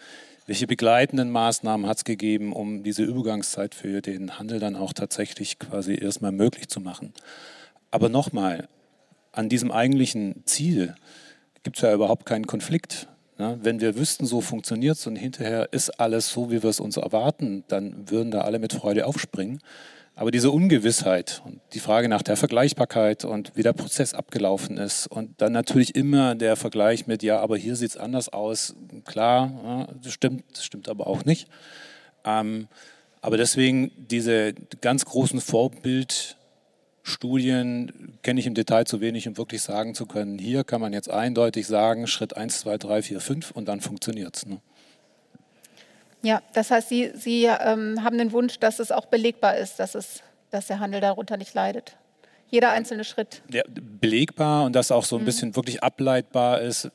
Welche 0.47 0.67
begleitenden 0.67 1.31
Maßnahmen 1.31 1.87
hat 1.87 1.99
es 1.99 2.05
gegeben, 2.05 2.53
um 2.53 2.83
diese 2.83 3.05
Übergangszeit 3.05 3.75
für 3.75 4.03
den 4.03 4.39
Handel 4.39 4.59
dann 4.59 4.75
auch 4.75 4.93
tatsächlich 4.93 5.59
quasi 5.59 5.95
erstmal 5.95 6.33
möglich 6.33 6.69
zu 6.69 6.81
machen? 6.81 7.13
Aber 7.93 8.09
nochmal, 8.09 8.69
an 9.33 9.49
diesem 9.49 9.71
eigentlichen 9.71 10.43
Ziel 10.47 10.95
gibt 11.63 11.77
es 11.77 11.83
ja 11.83 11.95
überhaupt 11.95 12.27
keinen 12.27 12.47
Konflikt. 12.47 13.07
Ja, 13.39 13.59
wenn 13.63 13.81
wir 13.81 13.97
wüssten, 13.97 14.27
so 14.27 14.41
funktioniert 14.41 14.97
es 14.97 15.07
und 15.07 15.17
hinterher 15.17 15.73
ist 15.73 16.01
alles 16.01 16.31
so, 16.31 16.51
wie 16.51 16.63
wir 16.63 16.71
es 16.71 16.81
uns 16.81 16.97
erwarten, 16.97 17.65
dann 17.69 18.11
würden 18.11 18.31
da 18.31 18.43
alle 18.43 18.59
mit 18.59 18.73
Freude 18.73 19.07
aufspringen. 19.07 19.61
Aber 20.15 20.31
diese 20.31 20.51
Ungewissheit 20.51 21.41
und 21.47 21.61
die 21.73 21.81
Frage 21.81 22.09
nach 22.09 22.23
der 22.23 22.37
Vergleichbarkeit 22.37 23.25
und 23.25 23.53
wie 23.55 23.63
der 23.63 23.73
Prozess 23.73 24.13
abgelaufen 24.13 24.77
ist 24.77 25.07
und 25.07 25.41
dann 25.41 25.53
natürlich 25.53 25.95
immer 25.95 26.35
der 26.35 26.57
Vergleich 26.57 27.07
mit, 27.07 27.23
ja, 27.23 27.41
aber 27.41 27.57
hier 27.57 27.75
sieht 27.75 27.91
es 27.91 27.97
anders 27.97 28.29
aus, 28.29 28.75
klar, 29.07 29.51
ja, 29.65 29.89
das 30.03 30.13
stimmt, 30.13 30.45
das 30.53 30.65
stimmt 30.65 30.89
aber 30.89 31.07
auch 31.07 31.25
nicht. 31.25 31.49
Ähm, 32.25 32.69
aber 33.23 33.37
deswegen 33.37 33.93
diese 33.97 34.53
ganz 34.81 35.05
großen 35.05 35.41
Vorbild- 35.41 36.37
Studien 37.03 38.19
kenne 38.23 38.41
ich 38.41 38.47
im 38.47 38.55
Detail 38.55 38.85
zu 38.85 39.01
wenig, 39.01 39.27
um 39.27 39.37
wirklich 39.37 39.63
sagen 39.63 39.95
zu 39.95 40.07
können, 40.07 40.39
hier 40.39 40.65
kann 40.65 40.81
man 40.81 40.93
jetzt 40.93 41.11
eindeutig 41.11 41.67
sagen, 41.67 42.07
Schritt 42.07 42.37
1, 42.37 42.61
2, 42.61 42.79
3, 42.79 43.03
4, 43.03 43.21
5 43.21 43.51
und 43.53 43.67
dann 43.69 43.81
funktioniert 43.81 44.37
es. 44.37 44.47
Ne? 44.47 44.61
Ja, 46.23 46.43
das 46.53 46.71
heißt, 46.71 46.89
Sie, 46.89 47.13
Sie 47.15 47.45
ähm, 47.45 48.05
haben 48.05 48.19
den 48.19 48.33
Wunsch, 48.33 48.59
dass 48.59 48.79
es 48.79 48.93
auch 48.93 49.07
belegbar 49.07 49.57
ist, 49.57 49.79
dass, 49.79 49.95
es, 49.95 50.23
dass 50.51 50.67
der 50.67 50.81
Handel 50.81 51.01
darunter 51.01 51.37
nicht 51.37 51.55
leidet. 51.55 51.97
Jeder 52.51 52.73
einzelne 52.73 53.05
Schritt. 53.05 53.43
Ja, 53.51 53.63
belegbar 53.69 54.65
und 54.65 54.75
dass 54.75 54.91
auch 54.91 55.05
so 55.05 55.17
ein 55.17 55.23
mhm. 55.23 55.27
bisschen 55.27 55.57
wirklich 55.57 55.83
ableitbar 55.83 56.61
ist, 56.61 56.91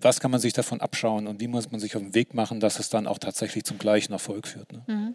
was 0.00 0.20
kann 0.20 0.30
man 0.30 0.40
sich 0.40 0.52
davon 0.52 0.80
abschauen 0.80 1.26
und 1.26 1.40
wie 1.40 1.48
muss 1.48 1.70
man 1.70 1.80
sich 1.80 1.96
auf 1.96 2.02
den 2.02 2.14
Weg 2.14 2.34
machen, 2.34 2.60
dass 2.60 2.78
es 2.78 2.90
dann 2.90 3.06
auch 3.06 3.18
tatsächlich 3.18 3.64
zum 3.64 3.78
gleichen 3.78 4.12
Erfolg 4.12 4.46
führt. 4.46 4.72
Ne? 4.72 4.82
Mhm. 4.86 5.14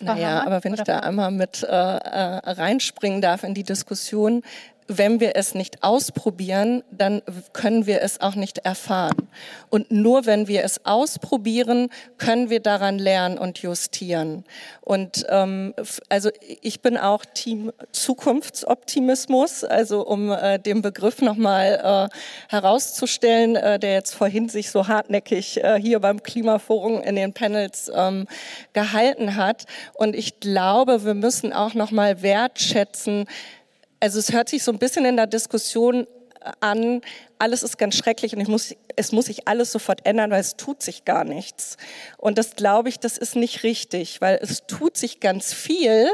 Naja, 0.00 0.44
aber 0.44 0.64
wenn 0.64 0.74
ich 0.74 0.82
da 0.82 1.00
einmal 1.00 1.30
mit 1.30 1.62
äh, 1.62 1.66
äh, 1.66 2.50
reinspringen 2.50 3.20
darf 3.20 3.44
in 3.44 3.54
die 3.54 3.62
Diskussion, 3.62 4.42
wenn 4.86 5.20
wir 5.20 5.34
es 5.34 5.54
nicht 5.54 5.82
ausprobieren, 5.82 6.82
dann 6.90 7.22
können 7.52 7.86
wir 7.86 8.02
es 8.02 8.20
auch 8.20 8.34
nicht 8.34 8.58
erfahren. 8.58 9.28
Und 9.70 9.90
nur 9.90 10.26
wenn 10.26 10.46
wir 10.46 10.62
es 10.62 10.84
ausprobieren, 10.84 11.88
können 12.18 12.50
wir 12.50 12.60
daran 12.60 12.98
lernen 12.98 13.38
und 13.38 13.58
justieren. 13.58 14.44
Und 14.82 15.24
ähm, 15.28 15.74
also 16.08 16.30
ich 16.60 16.82
bin 16.82 16.98
auch 16.98 17.24
Team 17.24 17.72
Zukunftsoptimismus, 17.92 19.64
also 19.64 20.06
um 20.06 20.30
äh, 20.30 20.58
den 20.58 20.82
Begriff 20.82 21.22
nochmal 21.22 22.10
äh, 22.12 22.16
herauszustellen, 22.50 23.56
äh, 23.56 23.78
der 23.78 23.94
jetzt 23.94 24.14
vorhin 24.14 24.48
sich 24.48 24.70
so 24.70 24.86
hartnäckig 24.86 25.62
äh, 25.64 25.80
hier 25.80 26.00
beim 26.00 26.22
Klimaforum 26.22 27.00
in 27.00 27.16
den 27.16 27.32
Panels 27.32 27.90
ähm, 27.94 28.26
gehalten 28.74 29.36
hat. 29.36 29.64
Und 29.94 30.14
ich 30.14 30.40
glaube, 30.40 31.04
wir 31.04 31.14
müssen 31.14 31.52
auch 31.54 31.72
nochmal 31.72 32.20
wertschätzen, 32.22 33.26
also 34.00 34.18
es 34.18 34.32
hört 34.32 34.48
sich 34.48 34.62
so 34.62 34.72
ein 34.72 34.78
bisschen 34.78 35.04
in 35.04 35.16
der 35.16 35.26
Diskussion 35.26 36.06
an, 36.60 37.00
alles 37.38 37.62
ist 37.62 37.78
ganz 37.78 37.96
schrecklich 37.96 38.34
und 38.34 38.40
ich 38.40 38.48
muss, 38.48 38.74
es 38.96 39.12
muss 39.12 39.26
sich 39.26 39.48
alles 39.48 39.72
sofort 39.72 40.06
ändern, 40.06 40.30
weil 40.30 40.40
es 40.40 40.56
tut 40.56 40.82
sich 40.82 41.04
gar 41.04 41.24
nichts. 41.24 41.76
Und 42.18 42.38
das 42.38 42.56
glaube 42.56 42.88
ich, 42.88 42.98
das 42.98 43.18
ist 43.18 43.36
nicht 43.36 43.62
richtig, 43.62 44.20
weil 44.20 44.38
es 44.40 44.66
tut 44.66 44.96
sich 44.96 45.20
ganz 45.20 45.52
viel, 45.52 46.08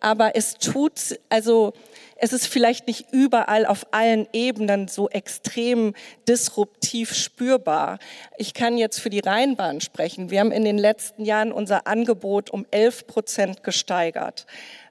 aber 0.00 0.36
es 0.36 0.54
tut, 0.54 1.18
also 1.28 1.72
es 2.16 2.32
ist 2.34 2.46
vielleicht 2.46 2.86
nicht 2.86 3.06
überall 3.12 3.64
auf 3.64 3.86
allen 3.92 4.28
Ebenen 4.34 4.88
so 4.88 5.08
extrem 5.08 5.94
disruptiv 6.28 7.14
spürbar. 7.14 7.98
Ich 8.36 8.52
kann 8.52 8.76
jetzt 8.76 9.00
für 9.00 9.08
die 9.08 9.20
Rheinbahn 9.20 9.80
sprechen. 9.80 10.30
Wir 10.30 10.40
haben 10.40 10.52
in 10.52 10.64
den 10.64 10.76
letzten 10.76 11.24
Jahren 11.24 11.50
unser 11.50 11.86
Angebot 11.86 12.50
um 12.50 12.66
11 12.70 13.06
Prozent 13.06 13.64
gesteigert. 13.64 14.46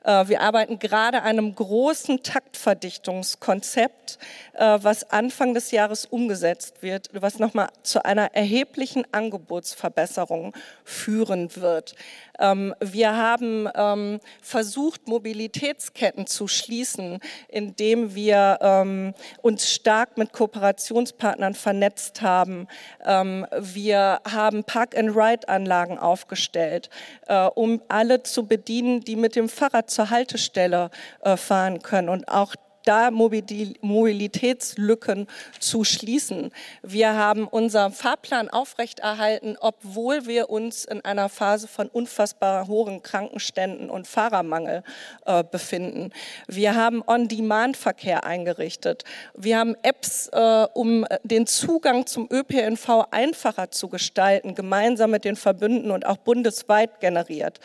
Äh, 0.10 0.28
wir 0.28 0.42
arbeiten 0.42 0.80
gerade 0.80 1.22
an 1.22 1.38
einem 1.38 1.54
großen 1.54 2.24
Taktverdichtungskonzept, 2.24 4.18
äh, 4.54 4.80
was 4.82 5.12
Anfang 5.12 5.54
des 5.54 5.70
Jahres 5.70 6.06
umgesetzt 6.06 6.82
wird, 6.82 7.10
was 7.14 7.38
nochmal 7.38 7.70
zu 7.84 8.04
einer 8.04 8.34
erheblichen 8.34 9.06
Angebotsverbesserung 9.14 10.56
führen 10.84 11.56
wird. 11.56 11.94
Ähm, 12.40 12.74
wir 12.80 13.16
haben 13.16 13.70
ähm, 13.76 14.20
versucht, 14.42 15.08
Mobilitätsketten 15.08 16.28
zu 16.28 16.48
schließen, 16.48 17.20
indem 17.48 18.16
wir 18.16 18.58
ähm, 18.62 19.14
uns 19.42 19.72
stark 19.72 20.18
mit 20.18 20.34
Kooperationspartnern 20.34 21.54
vernetzt 21.54 22.22
haben. 22.22 22.68
Wir 23.00 24.22
haben 24.30 24.64
Park-and-Ride-Anlagen 24.64 25.98
aufgestellt, 25.98 26.90
äh, 27.28 27.46
um 27.46 27.82
alle 27.88 28.24
zu 28.24 28.46
bedienen, 28.46 29.02
die 29.02 29.16
mit 29.16 29.36
dem 29.36 29.50
Fahrrad 29.50 29.90
zur 29.90 30.10
Haltestelle 30.10 30.90
äh, 31.22 31.38
fahren 31.38 31.82
können. 31.82 32.10
Und 32.10 32.28
auch 32.28 32.56
da 32.90 33.12
Mobilitätslücken 33.12 35.28
zu 35.60 35.84
schließen. 35.84 36.52
Wir 36.82 37.16
haben 37.16 37.48
unseren 37.48 37.92
Fahrplan 37.92 38.50
aufrechterhalten, 38.50 39.58
obwohl 39.60 40.26
wir 40.26 40.50
uns 40.50 40.86
in 40.86 41.06
einer 41.06 41.30
Phase 41.30 41.68
von 41.68 41.88
unfassbar 41.88 42.68
hohen 42.68 43.04
Krankenständen 43.04 43.92
und 43.92 44.08
Fahrermangel 44.08 44.82
äh, 45.28 45.44
befinden. 45.44 46.12
Wir 46.48 46.74
haben 46.74 47.04
On-Demand-Verkehr 47.06 48.24
eingerichtet. 48.24 49.04
Wir 49.36 49.60
haben 49.60 49.76
Apps, 49.84 50.30
äh, 50.30 50.66
um 50.74 51.06
den 51.24 51.46
Zugang 51.46 52.08
zum 52.08 52.28
ÖPNV 52.32 53.06
einfacher 53.12 53.70
zu 53.70 53.90
gestalten, 53.90 54.56
gemeinsam 54.56 55.12
mit 55.12 55.26
den 55.26 55.36
Verbünden 55.36 55.92
und 55.92 56.08
auch 56.08 56.18
bundesweit 56.18 57.02
generiert. 57.02 57.60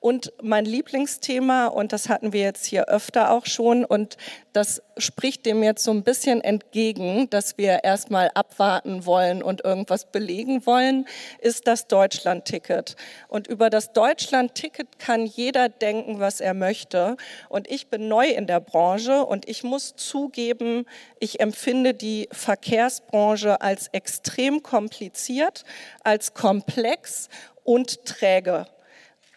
Und 0.00 0.32
mein 0.42 0.64
Lieblingsthema, 0.64 1.66
und 1.66 1.92
das 1.92 2.08
hatten 2.08 2.32
wir 2.32 2.42
jetzt 2.42 2.64
hier 2.64 2.88
öfter 2.88 3.32
auch 3.32 3.46
schon, 3.46 3.84
und 3.84 4.16
das 4.52 4.82
spricht 4.96 5.44
dem 5.46 5.62
jetzt 5.62 5.82
so 5.82 5.90
ein 5.90 6.02
bisschen 6.04 6.40
entgegen, 6.40 7.28
dass 7.30 7.58
wir 7.58 7.84
erstmal 7.84 8.30
abwarten 8.34 9.06
wollen 9.06 9.42
und 9.42 9.64
irgendwas 9.64 10.06
belegen 10.06 10.66
wollen, 10.66 11.06
ist 11.40 11.66
das 11.66 11.88
Deutschland-Ticket. 11.88 12.96
Und 13.28 13.46
über 13.48 13.70
das 13.70 13.92
Deutschland-Ticket 13.92 14.98
kann 14.98 15.26
jeder 15.26 15.68
denken, 15.68 16.20
was 16.20 16.40
er 16.40 16.54
möchte. 16.54 17.16
Und 17.48 17.68
ich 17.70 17.88
bin 17.88 18.08
neu 18.08 18.26
in 18.26 18.46
der 18.46 18.60
Branche 18.60 19.24
und 19.24 19.48
ich 19.48 19.64
muss 19.64 19.96
zugeben, 19.96 20.86
ich 21.18 21.40
empfinde 21.40 21.94
die 21.94 22.28
Verkehrsbranche 22.32 23.60
als 23.60 23.88
extrem 23.88 24.62
kompliziert, 24.62 25.64
als 26.02 26.34
komplex 26.34 27.28
und 27.64 28.04
träge. 28.04 28.66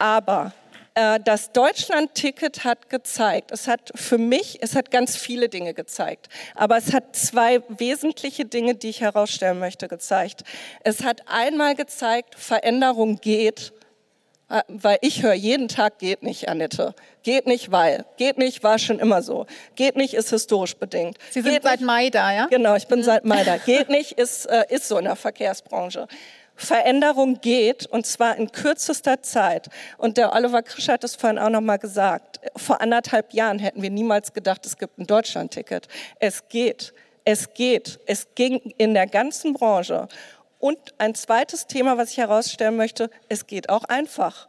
Aber 0.01 0.51
äh, 0.95 1.19
das 1.23 1.51
Deutschland-Ticket 1.51 2.63
hat 2.63 2.89
gezeigt, 2.89 3.51
es 3.51 3.67
hat 3.67 3.91
für 3.93 4.17
mich, 4.17 4.57
es 4.63 4.75
hat 4.75 4.89
ganz 4.89 5.15
viele 5.15 5.47
Dinge 5.47 5.75
gezeigt, 5.75 6.27
aber 6.55 6.75
es 6.75 6.91
hat 6.91 7.15
zwei 7.15 7.61
wesentliche 7.69 8.45
Dinge, 8.45 8.73
die 8.73 8.89
ich 8.89 9.01
herausstellen 9.01 9.59
möchte, 9.59 9.87
gezeigt. 9.87 10.41
Es 10.83 11.03
hat 11.03 11.21
einmal 11.27 11.75
gezeigt, 11.75 12.33
Veränderung 12.33 13.17
geht, 13.17 13.73
äh, 14.49 14.63
weil 14.69 14.97
ich 15.01 15.21
höre 15.21 15.35
jeden 15.35 15.67
Tag 15.67 15.99
geht 15.99 16.23
nicht, 16.23 16.49
Annette. 16.49 16.95
Geht 17.21 17.45
nicht, 17.45 17.71
weil. 17.71 18.03
Geht 18.17 18.39
nicht, 18.39 18.63
war 18.63 18.79
schon 18.79 18.97
immer 18.97 19.21
so. 19.21 19.45
Geht 19.75 19.97
nicht 19.97 20.15
ist 20.15 20.31
historisch 20.31 20.77
bedingt. 20.77 21.19
Sie 21.29 21.41
sind 21.41 21.51
geht 21.53 21.61
seit 21.61 21.81
Mai 21.81 22.09
da, 22.09 22.33
ja? 22.33 22.47
Genau, 22.47 22.73
ich 22.75 22.87
bin 22.87 22.99
mhm. 22.99 23.03
seit 23.03 23.23
Mai 23.23 23.43
da. 23.43 23.57
Geht 23.65 23.89
nicht 23.89 24.13
ist, 24.13 24.47
äh, 24.47 24.65
ist 24.69 24.87
so 24.87 24.97
in 24.97 25.05
der 25.05 25.15
Verkehrsbranche. 25.15 26.07
Veränderung 26.55 27.41
geht 27.41 27.87
und 27.87 28.05
zwar 28.05 28.35
in 28.35 28.51
kürzester 28.51 29.21
Zeit. 29.21 29.69
Und 29.97 30.17
der 30.17 30.33
Oliver 30.33 30.61
Krisch 30.61 30.89
hat 30.89 31.03
es 31.03 31.15
vorhin 31.15 31.39
auch 31.39 31.49
noch 31.49 31.61
mal 31.61 31.77
gesagt. 31.77 32.39
Vor 32.55 32.81
anderthalb 32.81 33.33
Jahren 33.33 33.59
hätten 33.59 33.81
wir 33.81 33.89
niemals 33.89 34.33
gedacht, 34.33 34.65
es 34.65 34.77
gibt 34.77 34.99
ein 34.99 35.07
Deutschlandticket. 35.07 35.87
Es 36.19 36.47
geht. 36.49 36.93
Es 37.25 37.53
geht. 37.53 37.99
Es 38.05 38.27
ging 38.35 38.57
in 38.77 38.93
der 38.93 39.07
ganzen 39.07 39.53
Branche. 39.53 40.07
Und 40.59 40.77
ein 40.99 41.15
zweites 41.15 41.65
Thema, 41.65 41.97
was 41.97 42.11
ich 42.11 42.17
herausstellen 42.17 42.77
möchte, 42.77 43.09
es 43.29 43.47
geht 43.47 43.69
auch 43.69 43.83
einfach. 43.85 44.47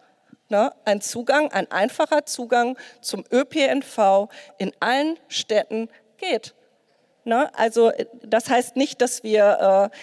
Ne? 0.51 0.71
Ein 0.85 1.01
Zugang, 1.01 1.51
ein 1.51 1.71
einfacher 1.71 2.27
Zugang 2.27 2.77
zum 3.01 3.25
ÖPNV 3.33 4.29
in 4.59 4.73
allen 4.81 5.19
Städten 5.29 5.89
geht. 6.19 6.55
Ne? 7.25 7.51
Also 7.57 7.93
das 8.23 8.51
heißt 8.51 8.77
nicht, 8.77 9.01
dass 9.01 9.23
wir 9.23 9.91
äh, 9.91 9.97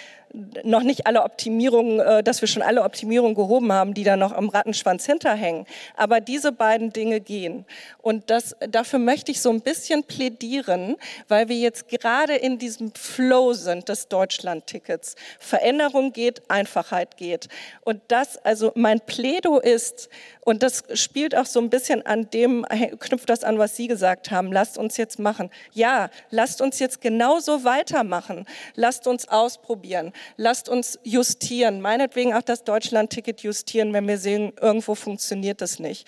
noch 0.63 0.83
nicht 0.83 1.07
alle 1.07 1.23
Optimierungen, 1.23 1.99
äh, 1.99 2.23
dass 2.23 2.41
wir 2.41 2.47
schon 2.47 2.61
alle 2.61 2.83
Optimierungen 2.83 3.35
gehoben 3.35 3.71
haben, 3.71 3.93
die 3.93 4.03
da 4.03 4.15
noch 4.15 4.31
am 4.31 4.49
Rattenschwanz 4.49 5.05
hinterhängen. 5.05 5.65
Aber 5.95 6.21
diese 6.21 6.51
beiden 6.51 6.93
Dinge 6.93 7.19
gehen. 7.19 7.65
Und 8.01 8.29
das, 8.29 8.55
dafür 8.69 8.99
möchte 8.99 9.31
ich 9.31 9.41
so 9.41 9.49
ein 9.49 9.61
bisschen 9.61 10.03
plädieren, 10.03 10.97
weil 11.27 11.49
wir 11.49 11.57
jetzt 11.57 11.87
gerade 11.87 12.35
in 12.35 12.57
diesem 12.59 12.93
Flow 12.93 13.53
sind 13.53 13.89
des 13.89 14.07
Deutschland-Tickets. 14.07 15.15
Veränderung 15.39 16.13
geht, 16.13 16.43
Einfachheit 16.49 17.17
geht. 17.17 17.47
Und 17.81 18.01
das, 18.07 18.37
also 18.37 18.71
mein 18.75 18.99
Plädo 18.99 19.59
ist, 19.59 20.09
Und 20.49 20.63
das 20.63 20.83
spielt 20.95 21.35
auch 21.35 21.45
so 21.45 21.59
ein 21.59 21.69
bisschen 21.69 22.03
an 22.07 22.27
dem, 22.31 22.65
knüpft 22.99 23.29
das 23.29 23.43
an, 23.43 23.59
was 23.59 23.75
Sie 23.75 23.85
gesagt 23.88 24.31
haben. 24.31 24.51
Lasst 24.51 24.79
uns 24.79 24.97
jetzt 24.97 25.19
machen. 25.19 25.51
Ja, 25.73 26.09
lasst 26.31 26.59
uns 26.59 26.79
jetzt 26.79 27.01
genauso 27.01 27.63
weitermachen. 27.65 28.47
Lasst 28.73 29.05
uns 29.05 29.27
ausprobieren. 29.27 30.12
Lasst 30.38 30.67
uns 30.67 30.97
justieren. 31.03 31.81
Meinetwegen 31.81 32.33
auch 32.33 32.41
das 32.41 32.63
Deutschland-Ticket 32.63 33.41
justieren, 33.41 33.93
wenn 33.93 34.07
wir 34.07 34.17
sehen, 34.17 34.51
irgendwo 34.59 34.95
funktioniert 34.95 35.62
das 35.62 35.77
nicht. 35.77 36.07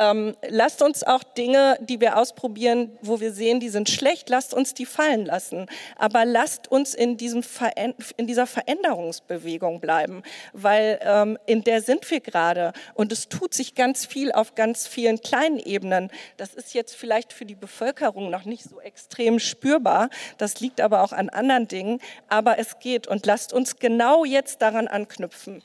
Ähm, 0.00 0.34
lasst 0.48 0.80
uns 0.80 1.04
auch 1.04 1.22
Dinge, 1.22 1.76
die 1.82 2.00
wir 2.00 2.16
ausprobieren, 2.16 2.98
wo 3.02 3.20
wir 3.20 3.32
sehen, 3.32 3.60
die 3.60 3.68
sind 3.68 3.90
schlecht, 3.90 4.30
lasst 4.30 4.54
uns 4.54 4.72
die 4.72 4.86
fallen 4.86 5.26
lassen. 5.26 5.66
Aber 5.96 6.24
lasst 6.24 6.72
uns 6.72 6.94
in, 6.94 7.18
diesem 7.18 7.42
in 8.16 8.26
dieser 8.26 8.46
Veränderungsbewegung 8.46 9.80
bleiben, 9.80 10.22
weil 10.54 10.98
ähm, 11.02 11.36
in 11.44 11.64
der 11.64 11.82
sind 11.82 12.10
wir 12.10 12.20
gerade. 12.20 12.72
Und 12.94 13.12
es 13.12 13.28
tut 13.28 13.52
sich 13.52 13.74
ganz 13.74 14.06
viel 14.06 14.32
auf 14.32 14.54
ganz 14.54 14.86
vielen 14.86 15.20
kleinen 15.20 15.58
Ebenen. 15.58 16.10
Das 16.38 16.54
ist 16.54 16.72
jetzt 16.72 16.96
vielleicht 16.96 17.34
für 17.34 17.44
die 17.44 17.54
Bevölkerung 17.54 18.30
noch 18.30 18.46
nicht 18.46 18.64
so 18.64 18.80
extrem 18.80 19.38
spürbar. 19.38 20.08
Das 20.38 20.60
liegt 20.60 20.80
aber 20.80 21.02
auch 21.02 21.12
an 21.12 21.28
anderen 21.28 21.68
Dingen. 21.68 22.00
Aber 22.28 22.58
es 22.58 22.78
geht. 22.78 23.06
Und 23.06 23.26
lasst 23.26 23.52
uns 23.52 23.78
genau 23.78 24.24
jetzt 24.24 24.62
daran 24.62 24.88
anknüpfen. 24.88 25.62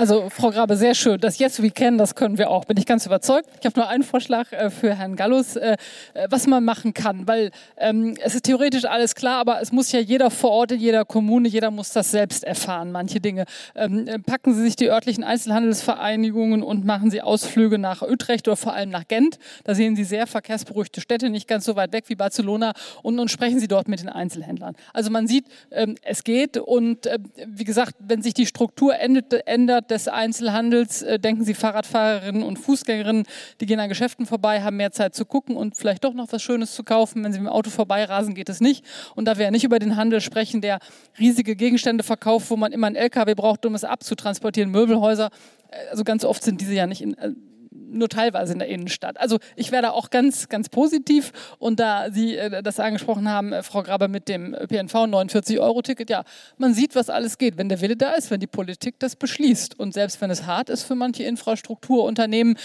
Also 0.00 0.30
Frau 0.30 0.48
Grabe, 0.48 0.78
sehr 0.78 0.94
schön. 0.94 1.20
Das 1.20 1.38
Yes 1.38 1.62
We 1.62 1.70
Can, 1.70 1.98
das 1.98 2.14
können 2.14 2.38
wir 2.38 2.48
auch, 2.48 2.64
bin 2.64 2.78
ich 2.78 2.86
ganz 2.86 3.04
überzeugt. 3.04 3.50
Ich 3.60 3.66
habe 3.66 3.78
nur 3.78 3.86
einen 3.86 4.02
Vorschlag 4.02 4.50
äh, 4.50 4.70
für 4.70 4.94
Herrn 4.94 5.14
Gallus, 5.14 5.56
äh, 5.56 5.76
äh, 6.14 6.26
was 6.30 6.46
man 6.46 6.64
machen 6.64 6.94
kann, 6.94 7.28
weil 7.28 7.50
ähm, 7.76 8.14
es 8.18 8.34
ist 8.34 8.46
theoretisch 8.46 8.86
alles 8.86 9.14
klar, 9.14 9.38
aber 9.40 9.60
es 9.60 9.72
muss 9.72 9.92
ja 9.92 10.00
jeder 10.00 10.30
vor 10.30 10.52
Ort 10.52 10.72
in 10.72 10.80
jeder 10.80 11.04
Kommune, 11.04 11.48
jeder 11.48 11.70
muss 11.70 11.92
das 11.92 12.12
selbst 12.12 12.44
erfahren, 12.44 12.92
manche 12.92 13.20
Dinge. 13.20 13.44
Ähm, 13.74 14.06
packen 14.24 14.54
Sie 14.54 14.62
sich 14.62 14.74
die 14.74 14.88
örtlichen 14.88 15.22
Einzelhandelsvereinigungen 15.22 16.62
und 16.62 16.86
machen 16.86 17.10
Sie 17.10 17.20
Ausflüge 17.20 17.76
nach 17.76 18.00
Utrecht 18.00 18.48
oder 18.48 18.56
vor 18.56 18.72
allem 18.72 18.88
nach 18.88 19.06
Gent. 19.06 19.38
Da 19.64 19.74
sehen 19.74 19.96
Sie 19.96 20.04
sehr 20.04 20.26
verkehrsberuhigte 20.26 21.02
Städte, 21.02 21.28
nicht 21.28 21.46
ganz 21.46 21.66
so 21.66 21.76
weit 21.76 21.92
weg 21.92 22.04
wie 22.06 22.14
Barcelona 22.14 22.72
und, 23.02 23.18
und 23.18 23.30
sprechen 23.30 23.60
Sie 23.60 23.68
dort 23.68 23.86
mit 23.86 24.00
den 24.00 24.08
Einzelhändlern. 24.08 24.76
Also 24.94 25.10
man 25.10 25.26
sieht, 25.26 25.44
ähm, 25.70 25.96
es 26.00 26.24
geht 26.24 26.56
und 26.56 27.06
wie 27.46 27.64
gesagt, 27.64 27.96
wenn 27.98 28.22
sich 28.22 28.32
die 28.32 28.46
Struktur 28.46 28.96
ändert, 28.98 29.46
ändert 29.46 29.89
des 29.90 30.08
Einzelhandels. 30.08 31.02
Äh, 31.02 31.18
denken 31.18 31.44
Sie 31.44 31.54
Fahrradfahrerinnen 31.54 32.42
und 32.42 32.58
Fußgängerinnen, 32.58 33.26
die 33.60 33.66
gehen 33.66 33.80
an 33.80 33.88
Geschäften 33.88 34.26
vorbei, 34.26 34.62
haben 34.62 34.76
mehr 34.76 34.92
Zeit 34.92 35.14
zu 35.14 35.24
gucken 35.24 35.56
und 35.56 35.76
vielleicht 35.76 36.04
doch 36.04 36.14
noch 36.14 36.28
was 36.30 36.42
Schönes 36.42 36.74
zu 36.74 36.84
kaufen. 36.84 37.22
Wenn 37.24 37.32
sie 37.32 37.38
mit 37.38 37.48
dem 37.48 37.52
Auto 37.52 37.70
vorbeirasen, 37.70 38.34
geht 38.34 38.48
es 38.48 38.60
nicht. 38.60 38.84
Und 39.14 39.26
da 39.26 39.36
wir 39.36 39.46
ja 39.46 39.50
nicht 39.50 39.64
über 39.64 39.78
den 39.78 39.96
Handel 39.96 40.20
sprechen, 40.20 40.60
der 40.60 40.78
riesige 41.18 41.56
Gegenstände 41.56 42.04
verkauft, 42.04 42.50
wo 42.50 42.56
man 42.56 42.72
immer 42.72 42.86
einen 42.86 42.96
LKW 42.96 43.34
braucht, 43.34 43.66
um 43.66 43.74
es 43.74 43.84
abzutransportieren, 43.84 44.70
Möbelhäuser. 44.70 45.30
Äh, 45.70 45.90
also 45.90 46.04
ganz 46.04 46.24
oft 46.24 46.42
sind 46.42 46.60
diese 46.60 46.74
ja 46.74 46.86
nicht 46.86 47.02
in, 47.02 47.16
äh, 47.18 47.32
nur 47.70 48.08
teilweise 48.08 48.52
in 48.52 48.58
der 48.58 48.68
Innenstadt. 48.68 49.18
Also 49.18 49.38
ich 49.56 49.70
werde 49.72 49.92
auch 49.92 50.10
ganz, 50.10 50.48
ganz 50.48 50.68
positiv 50.68 51.32
und 51.58 51.78
da 51.80 52.10
Sie 52.10 52.36
äh, 52.36 52.62
das 52.62 52.80
angesprochen 52.80 53.28
haben, 53.28 53.52
äh, 53.52 53.62
Frau 53.62 53.82
Graber, 53.82 54.08
mit 54.08 54.28
dem 54.28 54.54
ÖPNV 54.54 54.94
49-Euro-Ticket, 54.94 56.10
ja, 56.10 56.24
man 56.58 56.74
sieht, 56.74 56.94
was 56.94 57.10
alles 57.10 57.38
geht, 57.38 57.56
wenn 57.58 57.68
der 57.68 57.80
Wille 57.80 57.96
da 57.96 58.12
ist, 58.12 58.30
wenn 58.30 58.40
die 58.40 58.46
Politik 58.46 58.98
das 58.98 59.16
beschließt. 59.16 59.78
Und 59.78 59.94
selbst 59.94 60.20
wenn 60.20 60.30
es 60.30 60.46
hart 60.46 60.68
ist 60.68 60.82
für 60.82 60.94
manche 60.94 61.22
Infrastrukturunternehmen, 61.22 62.56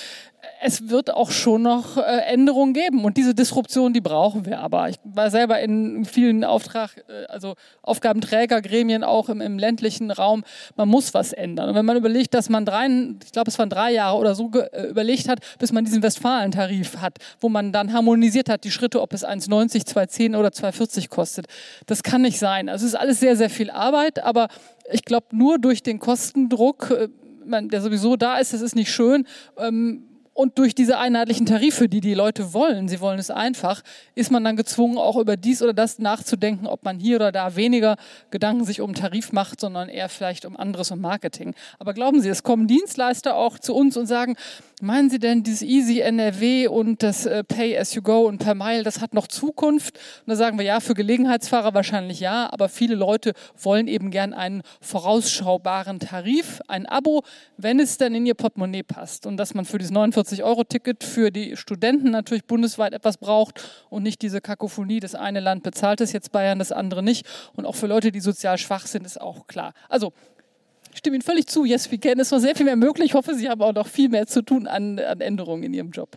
es 0.61 0.89
wird 0.89 1.13
auch 1.13 1.31
schon 1.31 1.61
noch 1.61 1.97
äh, 1.97 2.01
Änderungen 2.01 2.73
geben 2.73 3.03
und 3.03 3.17
diese 3.17 3.35
Disruption, 3.35 3.93
die 3.93 4.01
brauchen 4.01 4.45
wir 4.45 4.59
aber. 4.59 4.89
Ich 4.89 4.97
war 5.03 5.29
selber 5.29 5.59
in 5.59 6.05
vielen 6.05 6.43
Auftrag, 6.43 7.03
äh, 7.07 7.25
also 7.27 7.55
Aufgabenträgergremien 7.81 9.03
auch 9.03 9.29
im, 9.29 9.41
im, 9.41 9.59
ländlichen 9.59 10.11
Raum. 10.11 10.43
Man 10.75 10.89
muss 10.89 11.13
was 11.13 11.33
ändern. 11.33 11.69
Und 11.69 11.75
wenn 11.75 11.85
man 11.85 11.97
überlegt, 11.97 12.33
dass 12.33 12.49
man 12.49 12.65
drei, 12.65 12.87
ich 13.23 13.31
glaube, 13.31 13.49
es 13.49 13.59
waren 13.59 13.69
drei 13.69 13.91
Jahre 13.91 14.17
oder 14.17 14.35
so 14.35 14.51
äh, 14.53 14.87
überlegt 14.87 15.29
hat, 15.29 15.39
bis 15.59 15.71
man 15.71 15.85
diesen 15.85 16.01
Westfalentarif 16.01 16.97
hat, 16.97 17.17
wo 17.39 17.49
man 17.49 17.71
dann 17.71 17.93
harmonisiert 17.93 18.49
hat, 18.49 18.63
die 18.63 18.71
Schritte, 18.71 19.01
ob 19.01 19.13
es 19.13 19.25
1,90, 19.25 19.85
2,10 19.85 20.37
oder 20.37 20.49
2,40 20.49 21.09
kostet. 21.09 21.47
Das 21.85 22.03
kann 22.03 22.21
nicht 22.21 22.39
sein. 22.39 22.69
Also 22.69 22.85
es 22.85 22.93
ist 22.93 22.99
alles 22.99 23.19
sehr, 23.19 23.35
sehr 23.35 23.49
viel 23.49 23.69
Arbeit, 23.69 24.23
aber 24.23 24.47
ich 24.91 25.05
glaube, 25.05 25.27
nur 25.31 25.59
durch 25.59 25.83
den 25.83 25.99
Kostendruck, 25.99 27.09
der 27.45 27.81
sowieso 27.81 28.15
da 28.15 28.37
ist, 28.37 28.53
das 28.53 28.61
ist 28.61 28.75
nicht 28.75 28.91
schön, 28.91 29.27
ähm, 29.57 30.03
und 30.35 30.59
durch 30.59 30.75
diese 30.75 30.97
einheitlichen 30.97 31.45
Tarife, 31.45 31.87
die 31.87 32.01
die 32.01 32.13
Leute 32.13 32.53
wollen, 32.53 32.89
sie 32.89 32.99
wollen 32.99 33.19
es 33.19 33.31
einfach, 33.31 33.81
ist 34.15 34.31
man 34.31 34.43
dann 34.43 34.57
gezwungen, 34.57 34.97
auch 34.97 35.15
über 35.15 35.37
dies 35.37 35.61
oder 35.61 35.73
das 35.73 35.97
nachzudenken, 35.97 36.67
ob 36.67 36.83
man 36.83 36.99
hier 36.99 37.15
oder 37.15 37.31
da 37.31 37.55
weniger 37.55 37.95
Gedanken 38.31 38.65
sich 38.65 38.81
um 38.81 38.93
Tarif 38.93 39.31
macht, 39.31 39.61
sondern 39.61 39.87
eher 39.87 40.09
vielleicht 40.09 40.45
um 40.45 40.57
anderes 40.57 40.91
und 40.91 40.99
Marketing. 40.99 41.55
Aber 41.79 41.93
glauben 41.93 42.19
Sie, 42.21 42.27
es 42.27 42.43
kommen 42.43 42.67
Dienstleister 42.67 43.37
auch 43.37 43.59
zu 43.59 43.73
uns 43.73 43.95
und 43.95 44.07
sagen, 44.07 44.35
meinen 44.81 45.09
Sie 45.09 45.19
denn, 45.19 45.43
dieses 45.43 45.61
Easy 45.61 46.01
NRW 46.01 46.67
und 46.67 47.01
das 47.01 47.25
äh, 47.25 47.45
Pay 47.45 47.77
as 47.77 47.93
you 47.93 48.01
go 48.01 48.27
und 48.27 48.39
per 48.39 48.55
Mile, 48.55 48.83
das 48.83 48.99
hat 48.99 49.13
noch 49.13 49.27
Zukunft? 49.27 49.95
Und 49.95 50.31
da 50.31 50.35
sagen 50.35 50.57
wir 50.57 50.65
ja, 50.65 50.81
für 50.81 50.95
Gelegenheitsfahrer 50.95 51.73
wahrscheinlich 51.73 52.19
ja, 52.19 52.51
aber 52.51 52.67
viele 52.67 52.95
Leute 52.95 53.31
wollen 53.57 53.87
eben 53.87 54.11
gern 54.11 54.33
einen 54.33 54.63
vorausschaubaren 54.81 55.99
Tarif, 55.99 56.59
ein 56.67 56.85
Abo, 56.85 57.23
wenn 57.55 57.79
es 57.79 57.97
dann 57.97 58.13
in 58.13 58.25
ihr 58.25 58.33
Portemonnaie 58.33 58.83
passt. 58.83 59.25
Und 59.25 59.37
dass 59.37 59.53
man 59.53 59.63
für 59.63 59.77
dieses 59.77 59.93
49-Euro-Ticket 60.25 61.03
für 61.03 61.31
die 61.31 61.55
Studenten 61.57 62.11
natürlich 62.11 62.45
bundesweit 62.45 62.93
etwas 62.93 63.17
braucht 63.17 63.85
und 63.89 64.03
nicht 64.03 64.21
diese 64.21 64.41
Kakophonie, 64.41 64.99
das 64.99 65.15
eine 65.15 65.39
Land 65.39 65.63
bezahlt 65.63 66.01
es 66.01 66.11
jetzt 66.11 66.31
Bayern, 66.31 66.59
das 66.59 66.71
andere 66.71 67.03
nicht. 67.03 67.25
Und 67.53 67.65
auch 67.65 67.75
für 67.75 67.87
Leute, 67.87 68.11
die 68.11 68.19
sozial 68.19 68.57
schwach 68.57 68.87
sind, 68.87 69.05
ist 69.05 69.19
auch 69.19 69.47
klar. 69.47 69.73
Also 69.89 70.13
ich 70.91 70.99
stimme 70.99 71.17
Ihnen 71.17 71.23
völlig 71.23 71.47
zu. 71.47 71.65
Yes, 71.65 71.91
we 71.91 71.97
can. 71.97 72.19
Es 72.19 72.31
noch 72.31 72.39
sehr 72.39 72.55
viel 72.55 72.65
mehr 72.65 72.77
möglich. 72.77 73.07
Ich 73.07 73.13
hoffe, 73.15 73.35
Sie 73.35 73.49
haben 73.49 73.61
auch 73.61 73.73
noch 73.73 73.87
viel 73.87 74.07
mehr 74.07 74.27
zu 74.27 74.41
tun 74.41 74.65
an, 74.65 74.97
an 74.99 75.19
Änderungen 75.19 75.63
in 75.63 75.73
Ihrem 75.73 75.91
Job. 75.91 76.15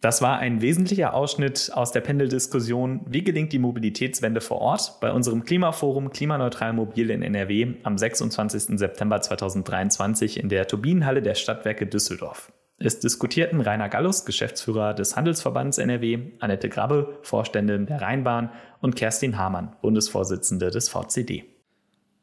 Das 0.00 0.20
war 0.20 0.38
ein 0.38 0.60
wesentlicher 0.60 1.14
Ausschnitt 1.14 1.70
aus 1.72 1.92
der 1.92 2.00
Pendeldiskussion 2.00 3.02
Wie 3.06 3.22
gelingt 3.22 3.52
die 3.52 3.60
Mobilitätswende 3.60 4.40
vor 4.40 4.60
Ort 4.60 4.98
bei 5.00 5.12
unserem 5.12 5.44
Klimaforum 5.44 6.10
Klimaneutral 6.10 6.72
Mobil 6.72 7.10
in 7.10 7.22
NRW 7.22 7.74
am 7.84 7.96
26. 7.96 8.78
September 8.78 9.20
2023 9.20 10.40
in 10.40 10.48
der 10.48 10.66
Turbinenhalle 10.66 11.22
der 11.22 11.36
Stadtwerke 11.36 11.86
Düsseldorf. 11.86 12.52
Es 12.78 13.00
diskutierten 13.00 13.60
Rainer 13.60 13.88
Gallus, 13.88 14.24
Geschäftsführer 14.24 14.94
des 14.94 15.16
Handelsverbands 15.16 15.78
NRW, 15.78 16.18
Annette 16.40 16.68
Grabbe, 16.68 17.18
Vorständin 17.22 17.86
der 17.86 18.02
Rheinbahn 18.02 18.50
und 18.80 18.96
Kerstin 18.96 19.38
Hamann, 19.38 19.76
Bundesvorsitzende 19.82 20.70
des 20.70 20.88
VCD. 20.88 21.44